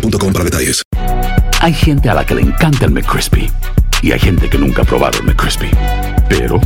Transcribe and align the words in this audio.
boostmobile.com 0.00 0.32
para 0.32 0.44
detalles. 0.44 0.82
Hay 1.60 1.72
gente 1.72 2.08
a 2.08 2.14
la 2.14 2.24
que 2.24 2.34
le 2.34 2.42
encanta 2.42 2.84
el 2.84 2.90
McCrispy 2.92 3.50
y 4.02 4.12
hay 4.12 4.18
gente 4.18 4.48
que 4.48 4.58
nunca 4.58 4.82
ha 4.82 4.84
probado 4.84 5.18
el 5.18 5.24
McCrispy. 5.24 5.70
Pero 6.28 6.60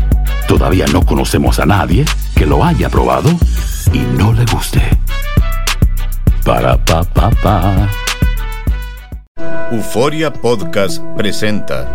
todavía 0.49 0.87
no 0.93 1.05
conocemos 1.05 1.59
a 1.61 1.67
nadie 1.67 2.05
que 2.35 2.47
lo 2.47 2.65
haya 2.65 2.89
probado 2.89 3.31
y 3.93 3.99
no 3.99 4.33
le 4.33 4.45
guste. 4.47 4.83
Para 6.45 6.83
pa 6.85 7.05
pa 7.05 7.31
pa. 7.43 7.89
Euforia 9.71 10.33
Podcast 10.33 11.01
presenta 11.17 11.87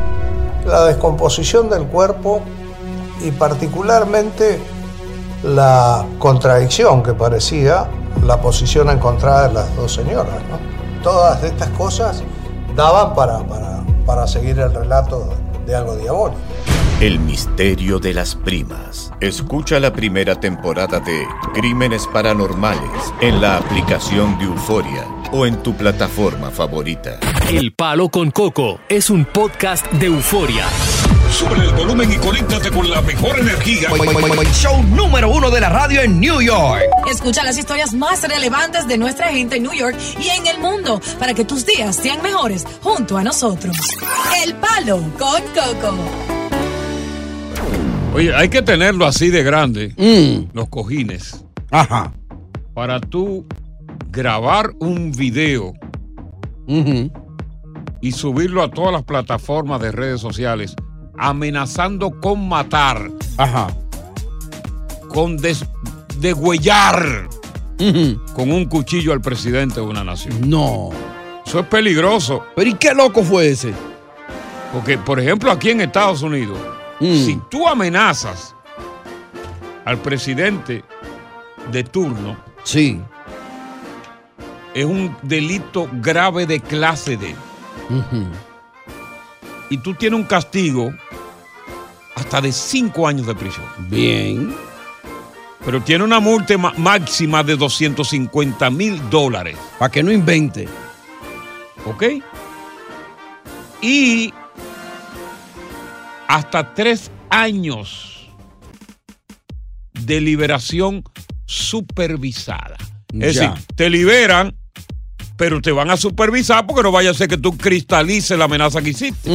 la 0.66 0.86
descomposición 0.86 1.70
del 1.70 1.84
cuerpo 1.84 2.42
y 3.22 3.32
particularmente 3.32 4.60
la 5.44 6.06
contradicción 6.18 7.04
que 7.04 7.14
parecía 7.14 7.88
la 8.26 8.42
posición 8.42 8.90
encontrada 8.90 9.50
de 9.50 9.54
las 9.54 9.76
dos 9.76 9.94
señoras. 9.94 10.42
¿no? 10.50 10.75
Todas 11.06 11.44
estas 11.44 11.70
cosas 11.78 12.24
daban 12.76 13.14
para, 13.14 13.38
para, 13.46 13.84
para 14.08 14.26
seguir 14.26 14.58
el 14.58 14.74
relato 14.74 15.36
de 15.68 15.76
algo 15.76 15.96
diabólico. 15.98 16.40
El 17.00 17.20
misterio 17.20 18.00
de 18.00 18.12
las 18.12 18.34
primas. 18.34 19.12
Escucha 19.22 19.80
la 19.80 19.94
primera 19.94 20.40
temporada 20.40 21.00
de 21.00 21.28
Crímenes 21.54 22.08
Paranormales 22.08 23.14
en 23.22 23.40
la 23.40 23.58
aplicación 23.58 24.40
de 24.40 24.46
Euforia 24.46 25.06
o 25.32 25.46
en 25.46 25.62
tu 25.62 25.76
plataforma 25.76 26.50
favorita. 26.50 27.20
El 27.52 27.72
Palo 27.76 28.10
con 28.10 28.32
Coco 28.32 28.80
es 28.90 29.12
un 29.12 29.26
podcast 29.26 29.86
de 29.92 30.08
euforia. 30.08 30.66
Sube 31.38 31.56
el 31.66 31.74
volumen 31.76 32.12
y 32.12 32.16
conéctate 32.16 32.72
con 32.72 32.90
la 32.90 33.02
mejor 33.02 33.38
energía. 33.40 33.90
Show 34.54 34.82
número 34.84 35.30
uno 35.30 35.50
de 35.52 35.60
la 35.60 35.70
radio 35.70 36.02
en 36.02 36.20
New 36.20 36.42
York. 36.42 36.82
Escucha 37.12 37.44
las 37.44 37.58
historias 37.58 37.94
más 37.94 38.22
relevantes 38.24 38.88
de 38.88 38.98
nuestra 38.98 39.28
gente 39.28 39.58
en 39.58 39.64
New 39.64 39.74
York 39.74 39.98
y 40.24 40.30
en 40.30 40.48
el 40.48 40.60
mundo 40.60 41.02
para 41.20 41.34
que 41.34 41.44
tus 41.44 41.66
días 41.66 41.96
sean 41.98 42.22
mejores 42.22 42.66
junto 42.82 43.18
a 43.18 43.24
nosotros. 43.24 43.76
El 44.46 44.56
Palo 44.56 44.98
con 45.20 45.42
Coco. 45.42 45.96
Oye, 48.14 48.34
hay 48.34 48.48
que 48.48 48.62
tenerlo 48.62 49.06
así 49.06 49.30
de 49.30 49.44
grande, 49.44 49.94
Mm. 49.98 50.52
los 50.56 50.70
cojines, 50.70 51.44
Ajá. 51.70 52.14
para 52.74 53.02
tú 53.02 53.46
grabar 54.10 54.72
un 54.80 55.12
video 55.12 55.74
y 58.02 58.12
subirlo 58.14 58.64
a 58.64 58.72
todas 58.72 58.94
las 58.94 59.04
plataformas 59.04 59.82
de 59.82 59.92
redes 59.92 60.22
sociales, 60.22 60.76
amenazando 61.18 62.12
con 62.20 62.48
matar, 62.48 63.10
Ajá. 63.38 63.68
con 65.10 65.38
des- 65.38 65.66
degüellar 66.20 67.28
con 68.34 68.52
un 68.52 68.66
cuchillo 68.66 69.12
al 69.14 69.22
presidente 69.22 69.76
de 69.76 69.86
una 69.86 70.04
nación. 70.04 70.50
No. 70.50 70.90
Eso 71.46 71.60
es 71.60 71.66
peligroso. 71.68 72.44
Pero 72.56 72.70
¿y 72.70 72.74
qué 72.76 72.94
loco 72.94 73.22
fue 73.24 73.50
ese? 73.50 73.74
Porque, 74.74 74.98
por 74.98 75.20
ejemplo, 75.20 75.52
aquí 75.52 75.70
en 75.72 75.82
Estados 75.82 76.22
Unidos, 76.22 76.58
Mm. 77.00 77.16
si 77.26 77.40
tú 77.52 77.68
amenazas 77.68 78.56
al 79.84 79.98
presidente 79.98 80.84
de 81.72 81.84
turno, 81.84 82.38
Sí. 82.64 83.00
es 84.74 84.86
un 84.86 85.16
delito 85.22 85.88
grave 86.02 86.46
de 86.46 86.60
clase 86.62 87.18
D. 87.18 87.36
Y 89.70 89.78
tú 89.78 89.94
tienes 89.94 90.20
un 90.20 90.26
castigo 90.26 90.94
hasta 92.16 92.42
de 92.42 92.52
cinco 92.52 93.08
años 93.08 93.28
de 93.28 93.36
prisión. 93.36 93.66
Bien. 93.90 94.54
Pero 95.66 95.82
tiene 95.82 96.04
una 96.04 96.20
multa 96.20 96.58
ma- 96.58 96.74
máxima 96.78 97.44
de 97.44 97.56
250 97.56 98.70
mil 98.70 99.10
dólares. 99.10 99.58
Para 99.80 99.92
que 99.92 100.04
no 100.04 100.12
invente. 100.12 100.68
¿Ok? 101.86 102.04
Y 103.82 104.34
hasta 106.28 106.74
tres 106.74 107.12
años 107.30 108.28
de 109.94 110.22
liberación 110.22 111.04
supervisada. 111.46 112.78
Es 113.14 113.36
decir, 113.36 113.50
te 113.76 113.90
liberan, 113.90 114.56
pero 115.38 115.62
te 115.62 115.72
van 115.72 115.90
a 115.90 115.98
supervisar 115.98 116.66
porque 116.66 116.84
no 116.84 116.92
vaya 116.92 117.12
a 117.12 117.14
ser 117.14 117.28
que 117.28 117.38
tú 117.38 117.58
cristalices 117.58 118.38
la 118.38 118.46
amenaza 118.46 118.82
que 118.82 118.90
hiciste. 118.90 119.30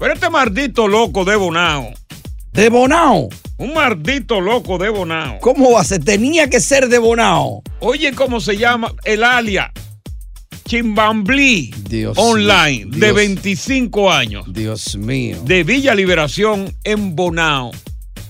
Pero 0.00 0.14
este 0.14 0.30
maldito 0.30 0.88
loco 0.88 1.26
de 1.26 1.36
Bonao. 1.36 1.92
¿De 2.54 2.70
Bonao? 2.70 3.28
Un 3.58 3.74
maldito 3.74 4.40
loco 4.40 4.78
de 4.78 4.88
Bonao. 4.88 5.38
¿Cómo 5.40 5.72
va 5.72 5.82
a 5.82 5.84
ser? 5.84 6.02
Tenía 6.02 6.48
que 6.48 6.58
ser 6.58 6.88
de 6.88 6.96
Bonao. 6.96 7.62
Oye, 7.80 8.14
¿cómo 8.14 8.40
se 8.40 8.56
llama? 8.56 8.94
El 9.04 9.22
alia. 9.22 9.70
Chimbambli 10.64 11.74
Dios 11.86 12.16
Online, 12.16 12.86
de 12.86 13.08
Dios. 13.08 13.14
25 13.14 14.10
años, 14.10 14.46
Dios 14.48 14.96
mío. 14.96 15.36
de 15.44 15.64
Villa 15.64 15.94
Liberación 15.94 16.74
en 16.84 17.14
Bonao, 17.14 17.70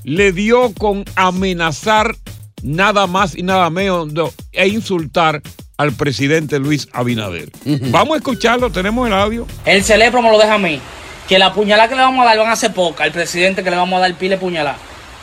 le 0.02 0.32
dio 0.32 0.72
con 0.74 1.04
amenazar 1.14 2.16
nada 2.62 3.06
más 3.06 3.36
y 3.36 3.44
nada 3.44 3.70
menos 3.70 4.08
e 4.50 4.66
insultar 4.66 5.40
al 5.76 5.92
presidente 5.92 6.58
Luis 6.58 6.88
Abinader. 6.92 7.50
Vamos 7.92 8.14
a 8.14 8.16
escucharlo, 8.16 8.70
tenemos 8.70 9.06
el 9.06 9.12
audio. 9.14 9.46
El 9.64 9.84
cerebro 9.84 10.20
me 10.20 10.32
lo 10.32 10.38
deja 10.38 10.54
a 10.54 10.58
mí. 10.58 10.80
Que 11.30 11.38
la 11.38 11.52
puñalada 11.52 11.88
que 11.88 11.94
le 11.94 12.02
vamos 12.02 12.26
a 12.26 12.28
dar 12.28 12.38
van 12.38 12.50
a 12.50 12.56
ser 12.56 12.74
poca. 12.74 13.04
El 13.04 13.12
presidente 13.12 13.62
que 13.62 13.70
le 13.70 13.76
vamos 13.76 13.96
a 13.96 14.00
dar 14.00 14.12
pile 14.14 14.36
puñalada. 14.36 14.76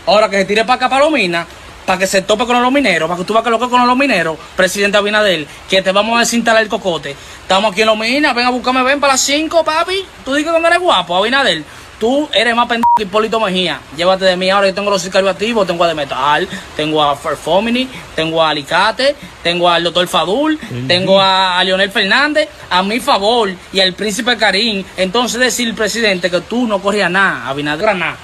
Ahora 0.06 0.29
que 0.29 0.38
se 0.38 0.45
tire 0.45 0.63
para 0.63 0.75
acá 0.75 0.88
para 0.88 1.03
los 1.03 1.12
minas, 1.12 1.45
para 1.85 2.00
que 2.00 2.07
se 2.07 2.22
tope 2.22 2.45
con 2.45 2.62
los 2.62 2.72
mineros, 2.72 3.09
para 3.09 3.19
que 3.19 3.25
tú 3.25 3.34
que 3.44 3.50
lo 3.50 3.59
que 3.59 3.68
con 3.68 3.85
los 3.85 3.97
mineros, 3.97 4.38
presidente 4.56 4.97
Abinader, 4.97 5.46
que 5.69 5.81
te 5.81 5.91
vamos 5.91 6.16
a 6.16 6.22
desinstalar 6.22 6.63
el 6.63 6.69
cocote. 6.69 7.13
Estamos 7.41 7.73
aquí 7.73 7.81
en 7.81 7.88
los 7.88 7.97
minas, 7.97 8.34
ven 8.34 8.46
a 8.46 8.51
buscarme, 8.51 8.84
ven 8.84 9.01
para 9.01 9.16
las 9.16 9.19
5, 9.19 9.66
papi. 9.66 10.06
Tú 10.23 10.34
dices 10.34 10.50
que 10.50 10.66
eres 10.66 10.79
guapo, 10.79 11.17
Abinader. 11.17 11.62
Tú 12.00 12.30
eres 12.31 12.56
más 12.56 12.68
pendejo 12.68 12.90
que 12.96 13.03
Hipólito 13.03 13.40
Mejía. 13.40 13.80
Llévate 13.96 14.25
de 14.25 14.38
mí 14.38 14.50
ahora, 14.52 14.68
yo 14.68 14.74
tengo 14.74 14.91
los 14.91 15.02
sicarios 15.02 15.31
activos, 15.31 15.66
tengo 15.66 15.84
a 15.84 15.88
Demetal, 15.88 16.47
tengo 16.75 17.02
a 17.02 17.16
Ferfomini, 17.16 17.90
tengo 18.16 18.44
a 18.44 18.52
Alicate, 18.52 19.16
tengo 19.41 19.68
al 19.68 19.84
doctor 19.84 20.08
Fadul, 20.08 20.59
tengo 20.88 21.19
a, 21.19 21.58
a 21.58 21.63
Leonel 21.63 21.90
Fernández, 21.90 22.49
a 22.70 22.84
mi 22.84 22.99
favor 22.99 23.49
y 23.73 23.79
al 23.79 23.94
príncipe 23.94 24.38
Karim. 24.38 24.84
Entonces 24.96 25.40
decir, 25.40 25.73
presidente, 25.73 26.29
que 26.29 26.41
tú 26.41 26.67
no 26.67 26.79
corrías 26.79 27.09
nada, 27.09 27.47
Abinader 27.47 27.96
nada. 27.96 28.17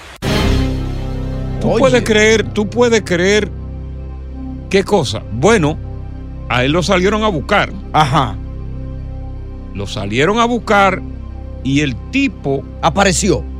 Tú 1.59 1.75
puedes 1.79 2.03
creer, 2.03 2.43
tú 2.53 2.69
puedes 2.69 3.01
creer 3.01 3.49
qué 4.69 4.83
cosa. 4.83 5.23
Bueno, 5.31 5.77
a 6.47 6.63
él 6.63 6.71
lo 6.71 6.83
salieron 6.83 7.23
a 7.23 7.29
buscar. 7.29 7.71
Ajá. 7.91 8.35
Lo 9.73 9.87
salieron 9.87 10.39
a 10.39 10.45
buscar 10.45 11.01
y 11.63 11.79
el 11.79 11.95
tipo 12.11 12.63
apareció. 12.81 13.52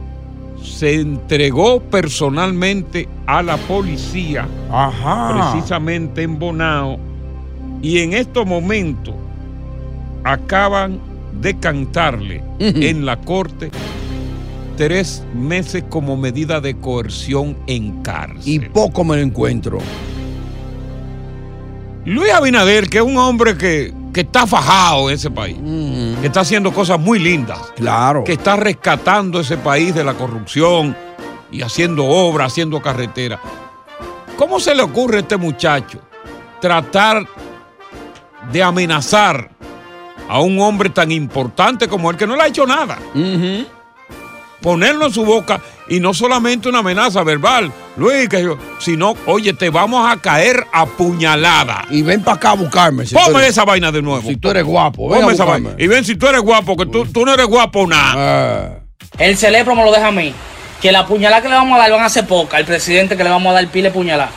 Se 0.63 0.95
entregó 0.95 1.81
personalmente 1.81 3.07
a 3.27 3.43
la 3.43 3.57
policía, 3.57 4.47
Ajá. 4.71 5.51
precisamente 5.51 6.23
en 6.23 6.39
Bonao, 6.39 6.97
y 7.81 7.99
en 7.99 8.13
estos 8.13 8.45
momentos 8.47 9.13
acaban 10.23 10.99
de 11.41 11.57
cantarle 11.59 12.43
en 12.59 13.05
la 13.05 13.19
corte 13.19 13.71
tres 14.77 15.23
meses 15.35 15.83
como 15.89 16.15
medida 16.15 16.61
de 16.61 16.75
coerción 16.75 17.57
en 17.67 18.01
cárcel. 18.01 18.41
Y 18.45 18.59
poco 18.59 19.03
me 19.03 19.17
lo 19.17 19.21
encuentro. 19.21 19.79
Luis 22.05 22.31
Abinader, 22.31 22.89
que 22.89 22.97
es 22.97 23.03
un 23.03 23.17
hombre 23.17 23.57
que 23.57 23.93
que 24.13 24.21
está 24.21 24.45
fajado 24.45 25.09
en 25.09 25.15
ese 25.15 25.29
país, 25.31 25.57
que 26.23 26.27
está 26.27 26.39
haciendo 26.39 26.71
cosas 26.71 27.01
muy 27.01 27.19
lindas. 27.19 27.59
Claro. 27.75 28.23
Que 28.23 28.31
está 28.31 28.55
rescatando 28.55 29.41
ese 29.41 29.57
país 29.57 29.93
de 29.93 30.05
la 30.05 30.13
corrupción 30.13 30.95
y 31.51 31.61
haciendo 31.63 32.05
obras, 32.05 32.53
haciendo 32.53 32.81
carreteras. 32.81 33.41
¿Cómo 34.37 34.61
se 34.61 34.73
le 34.73 34.83
ocurre 34.83 35.17
a 35.17 35.19
este 35.19 35.35
muchacho 35.35 35.99
tratar 36.61 37.27
de 38.49 38.63
amenazar 38.63 39.49
a 40.29 40.39
un 40.39 40.61
hombre 40.61 40.91
tan 40.91 41.11
importante 41.11 41.89
como 41.89 42.09
él 42.09 42.15
que 42.15 42.25
no 42.25 42.37
le 42.37 42.43
ha 42.43 42.47
hecho 42.47 42.65
nada? 42.65 42.99
Ponerlo 44.61 45.07
en 45.07 45.11
su 45.11 45.25
boca 45.25 45.59
y 45.87 45.99
no 45.99 46.13
solamente 46.13 46.69
una 46.69 46.79
amenaza 46.79 47.23
verbal, 47.23 47.71
Luis, 47.97 48.29
que 48.29 48.41
yo, 48.43 48.57
sino, 48.79 49.15
oye, 49.25 49.53
te 49.53 49.69
vamos 49.69 50.09
a 50.11 50.17
caer 50.17 50.65
a 50.71 50.85
puñalada. 50.85 51.85
Y 51.89 52.01
ven 52.01 52.21
para 52.23 52.37
acá 52.37 52.51
a 52.51 52.55
buscarme. 52.55 53.05
si 53.05 53.15
tú 53.15 53.21
Ponme 53.23 53.39
eres- 53.39 53.51
esa 53.51 53.65
vaina 53.65 53.91
de 53.91 54.01
nuevo. 54.01 54.27
Si 54.27 54.37
tú 54.37 54.49
eres 54.49 54.63
guapo, 54.63 55.09
ven 55.09 55.17
a 55.17 55.21
Ponme 55.21 55.33
esa 55.33 55.45
vaina. 55.45 55.69
Y 55.77 55.87
ven 55.87 56.03
si 56.05 56.15
tú 56.15 56.27
eres 56.27 56.41
guapo, 56.41 56.75
que 56.77 56.85
tú, 56.85 57.05
tú 57.05 57.25
no 57.25 57.33
eres 57.33 57.45
guapo 57.47 57.85
nada. 57.87 58.79
El 59.17 59.37
cerebro 59.37 59.75
me 59.75 59.83
lo 59.83 59.91
deja 59.91 60.07
a 60.07 60.11
mí. 60.11 60.33
Que 60.81 60.91
la 60.91 61.05
puñalada 61.05 61.41
que 61.41 61.47
le 61.49 61.55
vamos 61.55 61.75
a 61.77 61.81
dar 61.81 61.91
van 61.91 62.03
a 62.03 62.09
ser 62.09 62.27
poca. 62.27 62.57
El 62.59 62.65
presidente 62.65 63.15
que 63.15 63.23
le 63.23 63.29
vamos 63.29 63.49
a 63.51 63.53
dar 63.53 63.67
pile 63.67 63.91
puñalada. 63.91 64.31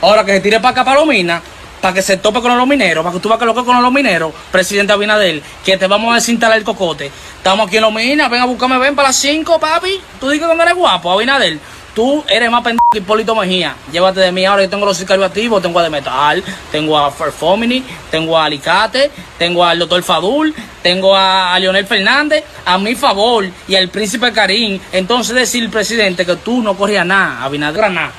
Ahora 0.00 0.24
que 0.24 0.32
se 0.32 0.40
tire 0.40 0.58
para 0.58 0.82
acá 0.82 1.04
minas, 1.04 1.42
para 1.82 1.94
que 1.94 2.00
se 2.00 2.16
tope 2.16 2.40
con 2.40 2.56
los 2.56 2.66
mineros, 2.66 3.02
para 3.02 3.12
que 3.12 3.20
tú 3.20 3.28
veas 3.28 3.40
que 3.40 3.44
lo 3.44 3.54
que 3.54 3.64
con 3.64 3.82
los 3.82 3.92
mineros, 3.92 4.32
presidente 4.52 4.92
Abinader, 4.92 5.42
que 5.64 5.76
te 5.76 5.88
vamos 5.88 6.12
a 6.12 6.14
desinstalar 6.14 6.56
el 6.56 6.64
cocote. 6.64 7.10
Estamos 7.36 7.66
aquí 7.66 7.76
en 7.76 7.82
los 7.82 7.92
minas, 7.92 8.30
ven 8.30 8.40
a 8.40 8.46
buscarme, 8.46 8.78
ven 8.78 8.94
para 8.94 9.08
las 9.08 9.16
5, 9.16 9.58
papi. 9.58 10.00
Tú 10.20 10.30
dices 10.30 10.48
que 10.48 10.54
no 10.54 10.62
eres 10.62 10.76
guapo, 10.76 11.10
Abinader. 11.10 11.58
Tú 11.92 12.24
eres 12.26 12.50
más 12.50 12.62
pendejo 12.62 12.86
que 12.90 12.98
Hipólito 12.98 13.34
Mejía. 13.34 13.74
Llévate 13.90 14.20
de 14.20 14.32
mí 14.32 14.46
ahora, 14.46 14.62
yo 14.62 14.70
tengo 14.70 14.86
los 14.86 14.96
sicarios 14.96 15.26
activos, 15.26 15.60
tengo 15.60 15.78
a 15.78 15.82
Demetal, 15.82 16.42
tengo 16.70 16.96
a 16.96 17.10
Ferfomini, 17.10 17.84
tengo 18.10 18.38
a 18.38 18.46
Alicate, 18.46 19.10
tengo 19.36 19.64
al 19.64 19.78
doctor 19.80 20.02
Fadul, 20.04 20.54
tengo 20.82 21.14
a, 21.14 21.52
a 21.52 21.58
Leonel 21.58 21.84
Fernández, 21.84 22.44
a 22.64 22.78
mi 22.78 22.94
favor 22.94 23.44
y 23.66 23.74
al 23.74 23.88
príncipe 23.88 24.32
Karim. 24.32 24.80
Entonces 24.92 25.34
decir, 25.34 25.68
presidente, 25.68 26.24
que 26.24 26.36
tú 26.36 26.62
no 26.62 26.76
corrías 26.76 27.04
nada, 27.04 27.42
Abinader 27.42 27.90
nada. 27.90 28.12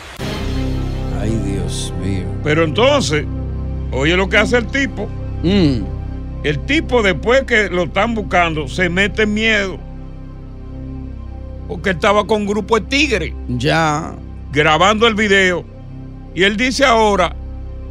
Ay, 1.20 1.32
Dios 1.44 1.94
mío. 2.00 2.28
Pero 2.44 2.66
entonces, 2.66 3.26
oye 3.94 4.16
lo 4.16 4.30
que 4.30 4.38
hace 4.38 4.58
el 4.58 4.68
tipo. 4.68 5.08
Mm. 5.44 5.84
El 6.44 6.60
tipo 6.66 7.02
después 7.02 7.44
que 7.44 7.70
lo 7.70 7.84
están 7.84 8.16
buscando 8.16 8.68
se 8.68 8.90
mete 8.90 9.24
en 9.24 9.34
miedo. 9.34 9.78
Porque 11.68 11.92
estaba 11.92 12.28
con 12.28 12.42
un 12.42 12.48
grupo 12.48 12.80
de 12.80 12.86
tigres. 12.88 13.34
Ya. 13.48 14.16
Grabando 14.52 15.08
el 15.08 15.16
video. 15.16 15.64
Y 16.36 16.44
él 16.44 16.58
dice 16.58 16.84
ahora 16.84 17.36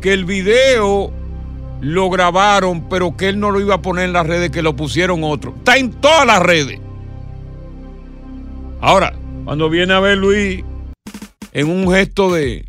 que 0.00 0.12
el 0.12 0.24
video 0.24 1.12
lo 1.80 2.10
grabaron, 2.10 2.88
pero 2.88 3.16
que 3.16 3.28
él 3.28 3.40
no 3.40 3.50
lo 3.50 3.60
iba 3.60 3.76
a 3.76 3.82
poner 3.82 4.04
en 4.04 4.12
las 4.12 4.26
redes, 4.26 4.50
que 4.50 4.62
lo 4.62 4.76
pusieron 4.76 5.24
otro. 5.24 5.54
Está 5.56 5.76
en 5.78 5.90
todas 5.92 6.26
las 6.26 6.40
redes. 6.40 6.78
Ahora, 8.80 9.14
cuando 9.44 9.70
viene 9.70 9.94
a 9.94 10.00
ver 10.00 10.18
Luis 10.18 10.64
en 11.52 11.70
un 11.70 11.92
gesto 11.92 12.32
de, 12.32 12.66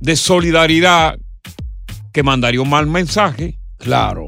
de 0.00 0.16
solidaridad 0.16 1.18
que 2.12 2.22
mandaría 2.22 2.60
un 2.60 2.70
mal 2.70 2.86
mensaje. 2.86 3.58
Claro. 3.78 4.26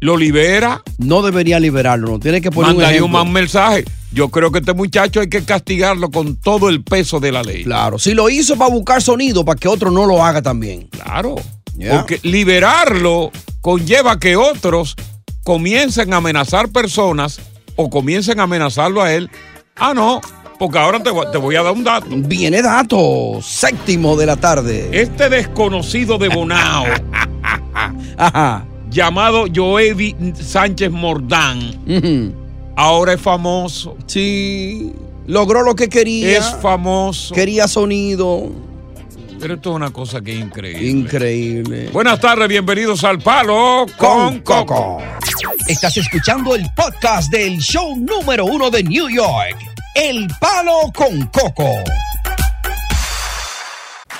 Lo 0.00 0.16
libera. 0.16 0.82
No 0.98 1.22
debería 1.22 1.58
liberarlo, 1.58 2.08
no. 2.08 2.20
Tiene 2.20 2.40
que 2.40 2.50
poner 2.50 2.72
un 2.72 2.76
mandaría 2.76 3.04
un 3.04 3.10
mal 3.10 3.28
mensaje. 3.28 3.84
Yo 4.12 4.28
creo 4.30 4.52
que 4.52 4.60
este 4.60 4.74
muchacho 4.74 5.20
hay 5.20 5.28
que 5.28 5.44
castigarlo 5.44 6.10
con 6.10 6.36
todo 6.36 6.68
el 6.68 6.84
peso 6.84 7.20
de 7.20 7.32
la 7.32 7.42
ley. 7.42 7.64
Claro. 7.64 7.98
Si 7.98 8.14
lo 8.14 8.28
hizo 8.30 8.56
para 8.56 8.70
buscar 8.70 9.02
sonido, 9.02 9.44
para 9.44 9.58
que 9.58 9.68
otro 9.68 9.90
no 9.90 10.06
lo 10.06 10.24
haga 10.24 10.42
también. 10.42 10.88
Claro. 10.88 11.36
Porque 11.90 12.20
liberarlo 12.22 13.30
conlleva 13.60 14.18
que 14.18 14.36
otros 14.36 14.96
comiencen 15.44 16.12
a 16.12 16.16
amenazar 16.16 16.70
personas 16.70 17.40
o 17.76 17.90
comiencen 17.90 18.40
a 18.40 18.44
amenazarlo 18.44 19.02
a 19.02 19.12
él. 19.12 19.30
Ah, 19.76 19.92
no, 19.94 20.20
porque 20.58 20.78
ahora 20.78 21.02
te, 21.02 21.10
voy- 21.10 21.26
te 21.30 21.38
voy 21.38 21.56
a 21.56 21.62
dar 21.62 21.72
un 21.72 21.84
dato. 21.84 22.06
Viene 22.10 22.62
dato. 22.62 23.40
Séptimo 23.42 24.16
de 24.16 24.26
la 24.26 24.36
tarde. 24.36 24.88
Este 24.92 25.28
desconocido 25.28 26.18
de 26.18 26.28
Bonao, 26.28 26.84
Ajá. 28.16 28.64
llamado 28.90 29.44
Joevi 29.54 30.14
Sánchez 30.40 30.90
Mordán, 30.90 31.58
Ujú. 31.86 32.34
ahora 32.76 33.14
es 33.14 33.20
famoso. 33.20 33.96
Sí. 34.06 34.92
Logró 35.26 35.62
lo 35.62 35.74
que 35.74 35.88
quería. 35.88 36.38
Es 36.38 36.54
famoso. 36.62 37.34
Quería 37.34 37.66
sonido. 37.68 38.48
Pero 39.40 39.54
esto 39.54 39.70
es 39.70 39.76
una 39.76 39.90
cosa 39.90 40.20
que 40.22 40.32
es 40.32 40.40
increíble. 40.40 40.88
Increíble. 40.88 41.90
Buenas 41.92 42.18
tardes, 42.20 42.48
bienvenidos 42.48 43.04
al 43.04 43.18
Palo 43.18 43.84
con 43.98 44.38
Coco. 44.40 44.98
Estás 45.68 45.96
escuchando 45.98 46.54
el 46.54 46.64
podcast 46.74 47.30
del 47.30 47.58
show 47.58 47.96
número 47.96 48.46
uno 48.46 48.70
de 48.70 48.82
New 48.84 49.10
York, 49.10 49.56
El 49.98 50.28
Palo 50.38 50.92
con 50.94 51.26
Coco. 51.28 51.64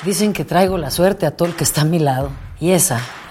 Dicen 0.06 0.32
que 0.32 0.46
traigo 0.46 0.78
la 0.78 0.90
suerte 0.90 1.26
a 1.26 1.36
todo 1.36 1.48
el 1.48 1.54
que 1.54 1.64
está 1.64 1.82
a 1.82 1.84
mi 1.84 1.98
lado. 1.98 2.30
Y 2.58 2.70
esa 2.70 3.02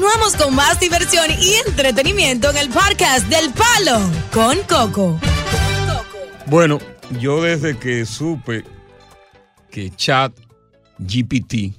Continuamos 0.00 0.36
con 0.36 0.54
más 0.54 0.80
diversión 0.80 1.26
y 1.42 1.56
entretenimiento 1.68 2.48
en 2.48 2.56
el 2.56 2.70
podcast 2.70 3.28
del 3.28 3.52
Palo 3.52 4.00
con 4.32 4.56
Coco. 4.66 5.20
Bueno, 6.46 6.78
yo 7.20 7.42
desde 7.42 7.76
que 7.76 8.06
supe 8.06 8.64
que 9.70 9.90
Chat 9.90 10.32
GPT, 11.00 11.74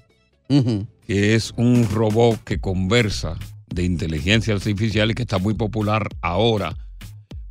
que 1.07 1.33
es 1.33 1.51
un 1.55 1.89
robot 1.91 2.43
que 2.43 2.59
conversa 2.59 3.39
de 3.73 3.85
inteligencia 3.85 4.53
artificial 4.53 5.09
y 5.09 5.15
que 5.15 5.23
está 5.23 5.39
muy 5.39 5.55
popular 5.55 6.07
ahora, 6.21 6.77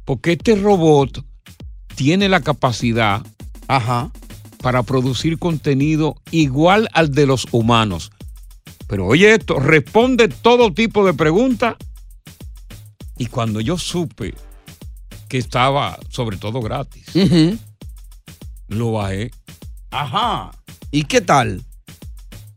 porque 0.04 0.34
este 0.34 0.54
robot 0.54 1.24
tiene 1.96 2.28
la 2.28 2.42
capacidad 2.42 3.26
para 4.62 4.84
producir 4.84 5.36
contenido 5.40 6.14
igual 6.30 6.88
al 6.92 7.10
de 7.10 7.26
los 7.26 7.48
humanos. 7.50 8.12
Pero 8.90 9.06
oye 9.06 9.32
esto, 9.32 9.60
responde 9.60 10.26
todo 10.26 10.74
tipo 10.74 11.06
de 11.06 11.14
preguntas. 11.14 11.76
Y 13.16 13.26
cuando 13.26 13.60
yo 13.60 13.78
supe 13.78 14.34
que 15.28 15.38
estaba 15.38 15.96
sobre 16.08 16.36
todo 16.36 16.60
gratis, 16.60 17.04
lo 18.66 18.90
bajé. 18.90 19.30
Ajá. 19.92 20.50
¿Y 20.90 21.04
qué 21.04 21.20
tal? 21.20 21.62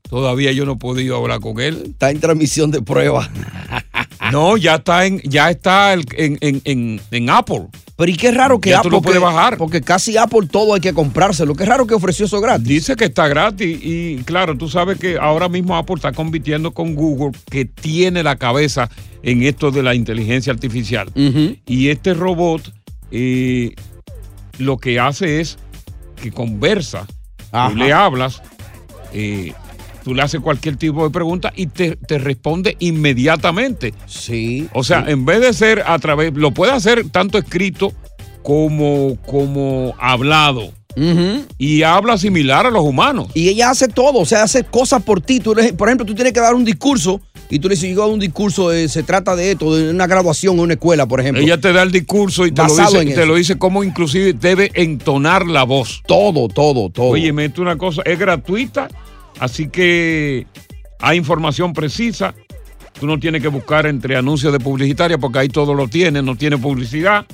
Todavía 0.10 0.52
yo 0.54 0.66
no 0.66 0.72
he 0.72 0.78
podido 0.78 1.18
hablar 1.18 1.40
con 1.40 1.60
él. 1.60 1.84
Está 1.92 2.10
en 2.10 2.20
transmisión 2.20 2.72
de 2.72 2.82
prueba. 2.82 3.30
No, 4.32 4.58
ya 4.58 4.76
está 4.76 5.06
en, 5.06 5.20
ya 5.22 5.50
está 5.50 5.94
el- 5.94 6.06
en, 6.18 6.38
en- 6.42 6.62
en- 6.66 7.02
en 7.12 7.30
Apple. 7.30 7.68
Pero 7.96 8.12
y 8.12 8.16
qué 8.16 8.32
raro 8.32 8.60
que 8.60 8.72
Ya 8.72 8.80
Apple. 8.80 8.90
tú 8.90 8.96
lo 8.98 9.02
puedes 9.02 9.20
que- 9.20 9.26
bajar. 9.26 9.58
Porque 9.58 9.82
casi 9.82 10.18
Apple 10.18 10.48
todo 10.52 10.74
hay 10.74 10.82
que 10.82 10.94
comprárselo. 10.94 11.54
Qué 11.56 11.66
raro 11.66 11.86
que 11.88 11.94
ofreció 11.94 12.26
eso 12.26 12.42
gratis. 12.42 12.68
Dice 12.68 12.96
que 12.96 13.06
está 13.06 13.28
gratis 13.28 13.80
y 13.82 14.18
claro, 14.26 14.58
tú 14.58 14.68
sabes 14.70 14.98
que 15.00 15.18
ahora 15.18 15.48
mismo 15.50 15.76
Apple 15.78 15.96
está 15.96 16.12
compitiendo 16.12 16.72
con 16.74 16.96
Google 16.96 17.38
que 17.52 17.66
tiene 17.66 18.24
la 18.24 18.36
cabeza 18.38 18.90
en 19.22 19.44
esto 19.44 19.72
de 19.72 19.84
la 19.84 19.94
inteligencia 19.96 20.52
artificial. 20.54 21.10
Y 21.66 21.90
este 21.90 22.14
robot 22.14 22.74
eh, 23.12 23.76
lo 24.58 24.78
que 24.78 25.00
hace 25.00 25.40
es 25.40 25.58
que 26.22 26.32
conversa, 26.32 27.06
Ajá. 27.52 27.70
tú 27.70 27.76
le 27.76 27.94
hablas, 27.94 28.42
eh, 29.14 29.54
tú 30.04 30.14
le 30.14 30.22
haces 30.22 30.42
cualquier 30.42 30.76
tipo 30.78 31.04
de 31.04 31.10
pregunta 31.10 31.52
y 31.56 31.68
te, 31.68 31.96
te 31.96 32.18
responde 32.18 32.76
inmediatamente. 32.80 33.94
Sí. 34.06 34.68
O 34.74 34.84
sea, 34.84 35.06
en 35.08 35.26
vez 35.26 35.42
de 35.42 35.54
ser 35.54 35.84
a 35.86 35.98
través, 36.00 36.34
lo 36.34 36.52
puede 36.52 36.72
hacer 36.72 37.10
tanto 37.10 37.38
escrito 37.38 37.94
como, 38.44 39.18
como 39.26 39.96
hablado. 40.00 40.72
Y 41.58 41.82
habla 41.82 42.18
similar 42.18 42.68
a 42.68 42.70
los 42.70 42.84
humanos. 42.84 43.28
Y 43.34 43.50
ella 43.50 43.72
hace 43.72 43.88
todo, 43.88 44.20
o 44.20 44.26
sea, 44.26 44.44
hace 44.44 44.64
cosas 44.64 45.02
por 45.02 45.22
ti. 45.22 45.40
Tú 45.40 45.56
por 45.76 45.88
ejemplo, 45.88 46.06
tú 46.06 46.14
tienes 46.14 46.34
que 46.34 46.40
dar 46.40 46.54
un 46.54 46.64
discurso 46.64 47.20
y 47.50 47.60
tú 47.60 47.68
le 47.68 47.76
dices, 47.76 47.94
yo 47.94 48.04
hago 48.04 48.14
un 48.14 48.20
discurso, 48.20 48.72
eh, 48.72 48.88
se 48.88 49.04
trata 49.04 49.36
de 49.36 49.52
esto, 49.52 49.76
de 49.76 49.90
una 49.90 50.08
graduación 50.08 50.56
en 50.56 50.62
una 50.62 50.74
escuela, 50.74 51.08
por 51.08 51.20
ejemplo. 51.20 51.44
Ella 51.44 51.60
te 51.60 51.74
da 51.74 51.84
el 51.84 51.92
discurso 51.92 52.46
y 52.46 52.52
te 52.52 52.64
lo, 52.64 52.76
dice, 52.76 53.02
en 53.02 53.14
te 53.14 53.26
lo 53.26 53.36
dice 53.36 53.58
cómo 53.58 53.84
inclusive 53.84 54.34
debe 54.34 54.72
entonar 54.76 55.46
la 55.46 55.64
voz. 55.64 56.02
Todo, 56.08 56.48
todo, 56.48 56.90
todo. 56.90 57.10
Oye, 57.10 57.34
mete 57.34 57.62
una 57.62 57.78
cosa, 57.78 58.02
es 58.06 58.18
gratuita, 58.18 58.88
así 59.40 59.68
que 59.68 60.48
hay 61.00 61.18
información 61.18 61.74
precisa 61.74 62.34
Tú 63.00 63.08
no 63.08 63.20
tienes 63.20 63.42
que 63.42 63.48
buscar 63.48 63.86
entre 63.86 64.16
anuncios 64.16 64.54
de 64.54 64.60
publicitaria 64.60 65.18
porque 65.18 65.40
ahí 65.40 65.50
todo 65.50 65.74
lo 65.74 65.88
tiene, 65.88 66.22
no 66.22 66.36
tiene 66.36 66.58
publicidad. 66.58 67.26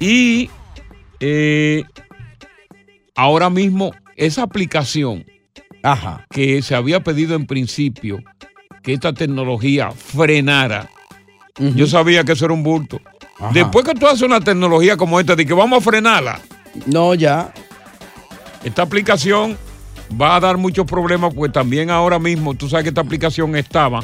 Y 0.00 0.50
eh, 1.20 1.84
ahora 3.14 3.50
mismo 3.50 3.92
esa 4.16 4.42
aplicación 4.42 5.24
que 6.30 6.62
se 6.62 6.74
había 6.74 7.00
pedido 7.00 7.34
en 7.34 7.46
principio 7.46 8.22
que 8.82 8.94
esta 8.94 9.12
tecnología 9.12 9.90
frenara, 9.92 10.90
yo 11.58 11.86
sabía 11.86 12.24
que 12.24 12.32
eso 12.32 12.46
era 12.46 12.54
un 12.54 12.62
bulto. 12.62 13.00
Después 13.52 13.84
que 13.84 13.94
tú 13.94 14.06
haces 14.06 14.22
una 14.22 14.40
tecnología 14.40 14.96
como 14.96 15.20
esta, 15.20 15.36
de 15.36 15.46
que 15.46 15.54
vamos 15.54 15.78
a 15.78 15.82
frenarla. 15.82 16.40
No, 16.86 17.14
ya. 17.14 17.52
Esta 18.64 18.82
aplicación 18.82 19.56
va 20.20 20.36
a 20.36 20.40
dar 20.40 20.56
muchos 20.56 20.86
problemas, 20.86 21.34
pues 21.34 21.52
también 21.52 21.90
ahora 21.90 22.18
mismo, 22.18 22.54
tú 22.54 22.68
sabes 22.68 22.84
que 22.84 22.88
esta 22.90 23.00
aplicación 23.00 23.56
estaba 23.56 24.00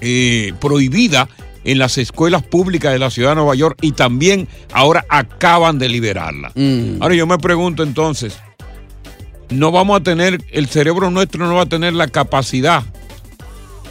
eh, 0.00 0.52
prohibida 0.60 1.28
en 1.64 1.78
las 1.78 1.98
escuelas 1.98 2.42
públicas 2.42 2.92
de 2.92 2.98
la 2.98 3.10
ciudad 3.10 3.30
de 3.30 3.36
Nueva 3.36 3.54
York 3.54 3.78
y 3.82 3.92
también 3.92 4.48
ahora 4.72 5.04
acaban 5.08 5.78
de 5.78 5.88
liberarla. 5.88 6.52
Mm. 6.54 7.00
Ahora 7.00 7.14
yo 7.14 7.26
me 7.26 7.38
pregunto 7.38 7.82
entonces, 7.82 8.36
no 9.50 9.70
vamos 9.70 10.00
a 10.00 10.02
tener, 10.02 10.42
el 10.50 10.66
cerebro 10.66 11.10
nuestro 11.10 11.46
no 11.46 11.54
va 11.54 11.62
a 11.62 11.66
tener 11.66 11.92
la 11.92 12.08
capacidad 12.08 12.82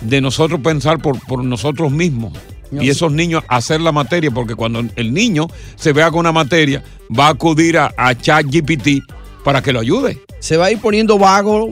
de 0.02 0.20
nosotros 0.20 0.60
pensar 0.62 1.00
por, 1.00 1.20
por 1.26 1.44
nosotros 1.44 1.92
mismos. 1.92 2.34
No 2.72 2.82
y 2.82 2.90
esos 2.90 3.12
niños 3.12 3.44
hacer 3.50 3.82
la 3.82 3.92
materia, 3.92 4.32
porque 4.32 4.56
cuando 4.56 4.82
el 4.96 5.14
niño 5.14 5.48
se 5.76 5.92
vea 5.92 6.10
con 6.10 6.22
una 6.22 6.32
materia, 6.32 6.82
va 7.18 7.28
a 7.28 7.32
acudir 7.32 7.78
a, 7.78 7.94
a 7.98 8.16
ChatGPT 8.16 9.04
para 9.44 9.62
que 9.62 9.74
lo 9.74 9.82
ayude. 9.82 10.22
Se 10.42 10.58
va 10.58 10.66
a 10.66 10.72
ir 10.72 10.80
poniendo 10.80 11.18
vago 11.18 11.70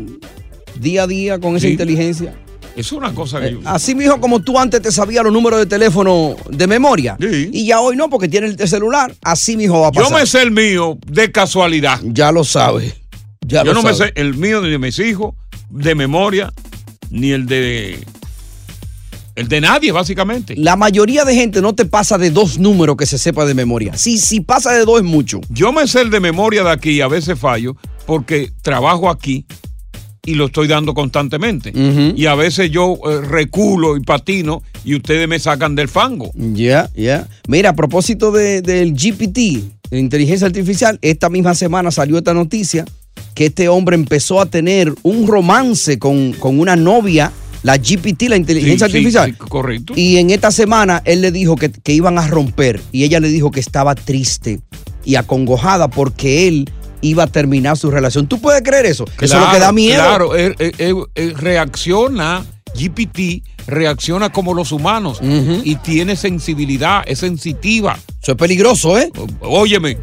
día 0.79 1.03
a 1.03 1.07
día 1.07 1.39
con 1.39 1.57
esa 1.57 1.65
Sí. 1.67 1.71
inteligencia. 1.73 2.33
Es 2.77 2.93
una 2.93 3.13
cosa 3.13 3.41
que 3.41 3.51
yo- 3.51 3.59
Así 3.65 3.93
mismo 3.93 4.21
como 4.21 4.39
tú 4.39 4.57
antes 4.57 4.81
te 4.81 4.91
sabías 4.91 5.21
los 5.23 5.33
números 5.33 5.59
de 5.59 5.65
teléfono 5.65 6.37
de 6.49 6.65
memoria. 6.67 7.17
Y 7.19 7.65
ya 7.65 7.81
hoy 7.81 7.97
no, 7.97 8.09
porque 8.09 8.29
tienes 8.29 8.55
el 8.57 8.67
celular. 8.69 9.13
Así 9.21 9.57
mismo 9.57 9.81
va 9.81 9.87
a 9.89 9.91
Yo 9.91 10.03
pasar. 10.03 10.19
me 10.19 10.25
sé 10.25 10.41
el 10.43 10.51
mío 10.51 10.97
de 11.05 11.29
casualidad. 11.31 11.99
Ya 12.03 12.31
lo 12.31 12.45
sabes. 12.45 12.95
Ya 13.45 13.63
Yo 13.65 13.73
lo 13.73 13.81
no 13.81 13.89
me 13.89 13.93
sé 13.93 14.13
el 14.15 14.35
mío 14.35 14.61
ni 14.61 14.69
de 14.69 14.77
mis 14.77 14.97
hijos, 14.99 15.33
de 15.69 15.95
memoria, 15.95 16.53
ni 17.09 17.31
el 17.31 17.47
de. 17.47 17.99
El 19.39 19.47
de 19.47 19.61
nadie, 19.61 19.91
básicamente. 19.93 20.53
La 20.57 20.75
mayoría 20.75 21.23
de 21.23 21.33
gente 21.33 21.61
no 21.61 21.73
te 21.73 21.85
pasa 21.85 22.17
de 22.17 22.29
dos 22.29 22.59
números 22.59 22.97
que 22.97 23.05
se 23.05 23.17
sepa 23.17 23.45
de 23.45 23.53
memoria. 23.53 23.95
Si, 23.97 24.17
si 24.17 24.41
pasa 24.41 24.73
de 24.73 24.83
dos 24.83 24.97
es 24.99 25.05
mucho. 25.05 25.39
Yo 25.49 25.71
me 25.71 25.87
sé 25.87 26.01
el 26.01 26.09
de 26.09 26.19
memoria 26.19 26.63
de 26.63 26.71
aquí 26.71 26.91
y 26.91 27.01
a 27.01 27.07
veces 27.07 27.39
fallo 27.39 27.75
porque 28.05 28.51
trabajo 28.61 29.09
aquí 29.09 29.45
y 30.25 30.33
lo 30.35 30.47
estoy 30.47 30.67
dando 30.67 30.93
constantemente. 30.93 31.71
Y 32.15 32.25
a 32.25 32.35
veces 32.35 32.69
yo 32.69 32.95
eh, 33.09 33.21
reculo 33.21 33.95
y 33.95 34.01
patino 34.01 34.61
y 34.83 34.95
ustedes 34.95 35.27
me 35.27 35.39
sacan 35.39 35.73
del 35.73 35.87
fango. 35.87 36.31
Ya, 36.35 36.89
ya. 36.93 37.25
Mira, 37.47 37.69
a 37.69 37.73
propósito 37.75 38.31
de- 38.31 38.61
del 38.61 38.93
GPT, 38.93 39.63
de 39.89 39.99
inteligencia 39.99 40.47
artificial, 40.47 40.99
esta 41.01 41.29
misma 41.29 41.55
semana 41.55 41.91
salió 41.91 42.17
esta 42.17 42.33
noticia 42.33 42.83
que 43.33 43.45
este 43.47 43.69
hombre 43.69 43.95
empezó 43.95 44.41
a 44.41 44.45
tener 44.47 44.93
un 45.03 45.25
romance 45.27 45.97
con, 45.97 46.33
con 46.33 46.59
una 46.59 46.75
novia, 46.75 47.31
la 47.63 47.77
GPT, 47.77 48.23
la 48.29 48.37
inteligencia 48.37 48.87
Sí, 48.87 48.93
artificial. 48.97 49.31
sí, 49.31 49.37
correcto. 49.37 49.93
Y 49.95 50.17
en 50.17 50.29
esta 50.29 50.51
semana 50.51 51.01
él 51.05 51.21
le 51.21 51.31
dijo 51.31 51.55
que, 51.55 51.69
que 51.71 51.93
iban 51.93 52.17
a 52.17 52.27
romper 52.27 52.79
y 52.91 53.03
ella 53.03 53.19
le 53.19 53.29
dijo 53.29 53.51
que 53.51 53.59
estaba 53.59 53.95
triste 53.95 54.59
y 55.05 55.15
acongojada 55.15 55.89
porque 55.89 56.47
él 56.47 56.69
iba 57.01 57.23
a 57.23 57.27
terminar 57.27 57.77
su 57.77 57.89
relación. 57.91 58.27
¿Tú 58.27 58.39
puedes 58.41 58.61
creer 58.61 58.85
eso? 58.85 59.05
eso 59.21 59.37
es 59.37 59.45
lo 59.45 59.51
que 59.51 59.59
da 59.59 59.71
miedo. 59.71 60.01
Claro, 60.03 60.35
eh, 60.37 60.53
eh, 60.59 60.71
eh, 60.77 60.93
eh, 61.15 61.33
reacciona, 61.37 62.45
GPT 62.75 63.43
reacciona 63.67 64.31
como 64.31 64.53
los 64.53 64.71
humanos 64.71 65.19
y 65.21 65.75
tiene 65.75 66.15
sensibilidad, 66.15 67.03
es 67.05 67.19
sensitiva. 67.19 67.97
Eso 68.21 68.31
es 68.33 68.37
peligroso, 68.37 68.97
¿eh? 68.99 69.11
Óyeme, 69.41 69.97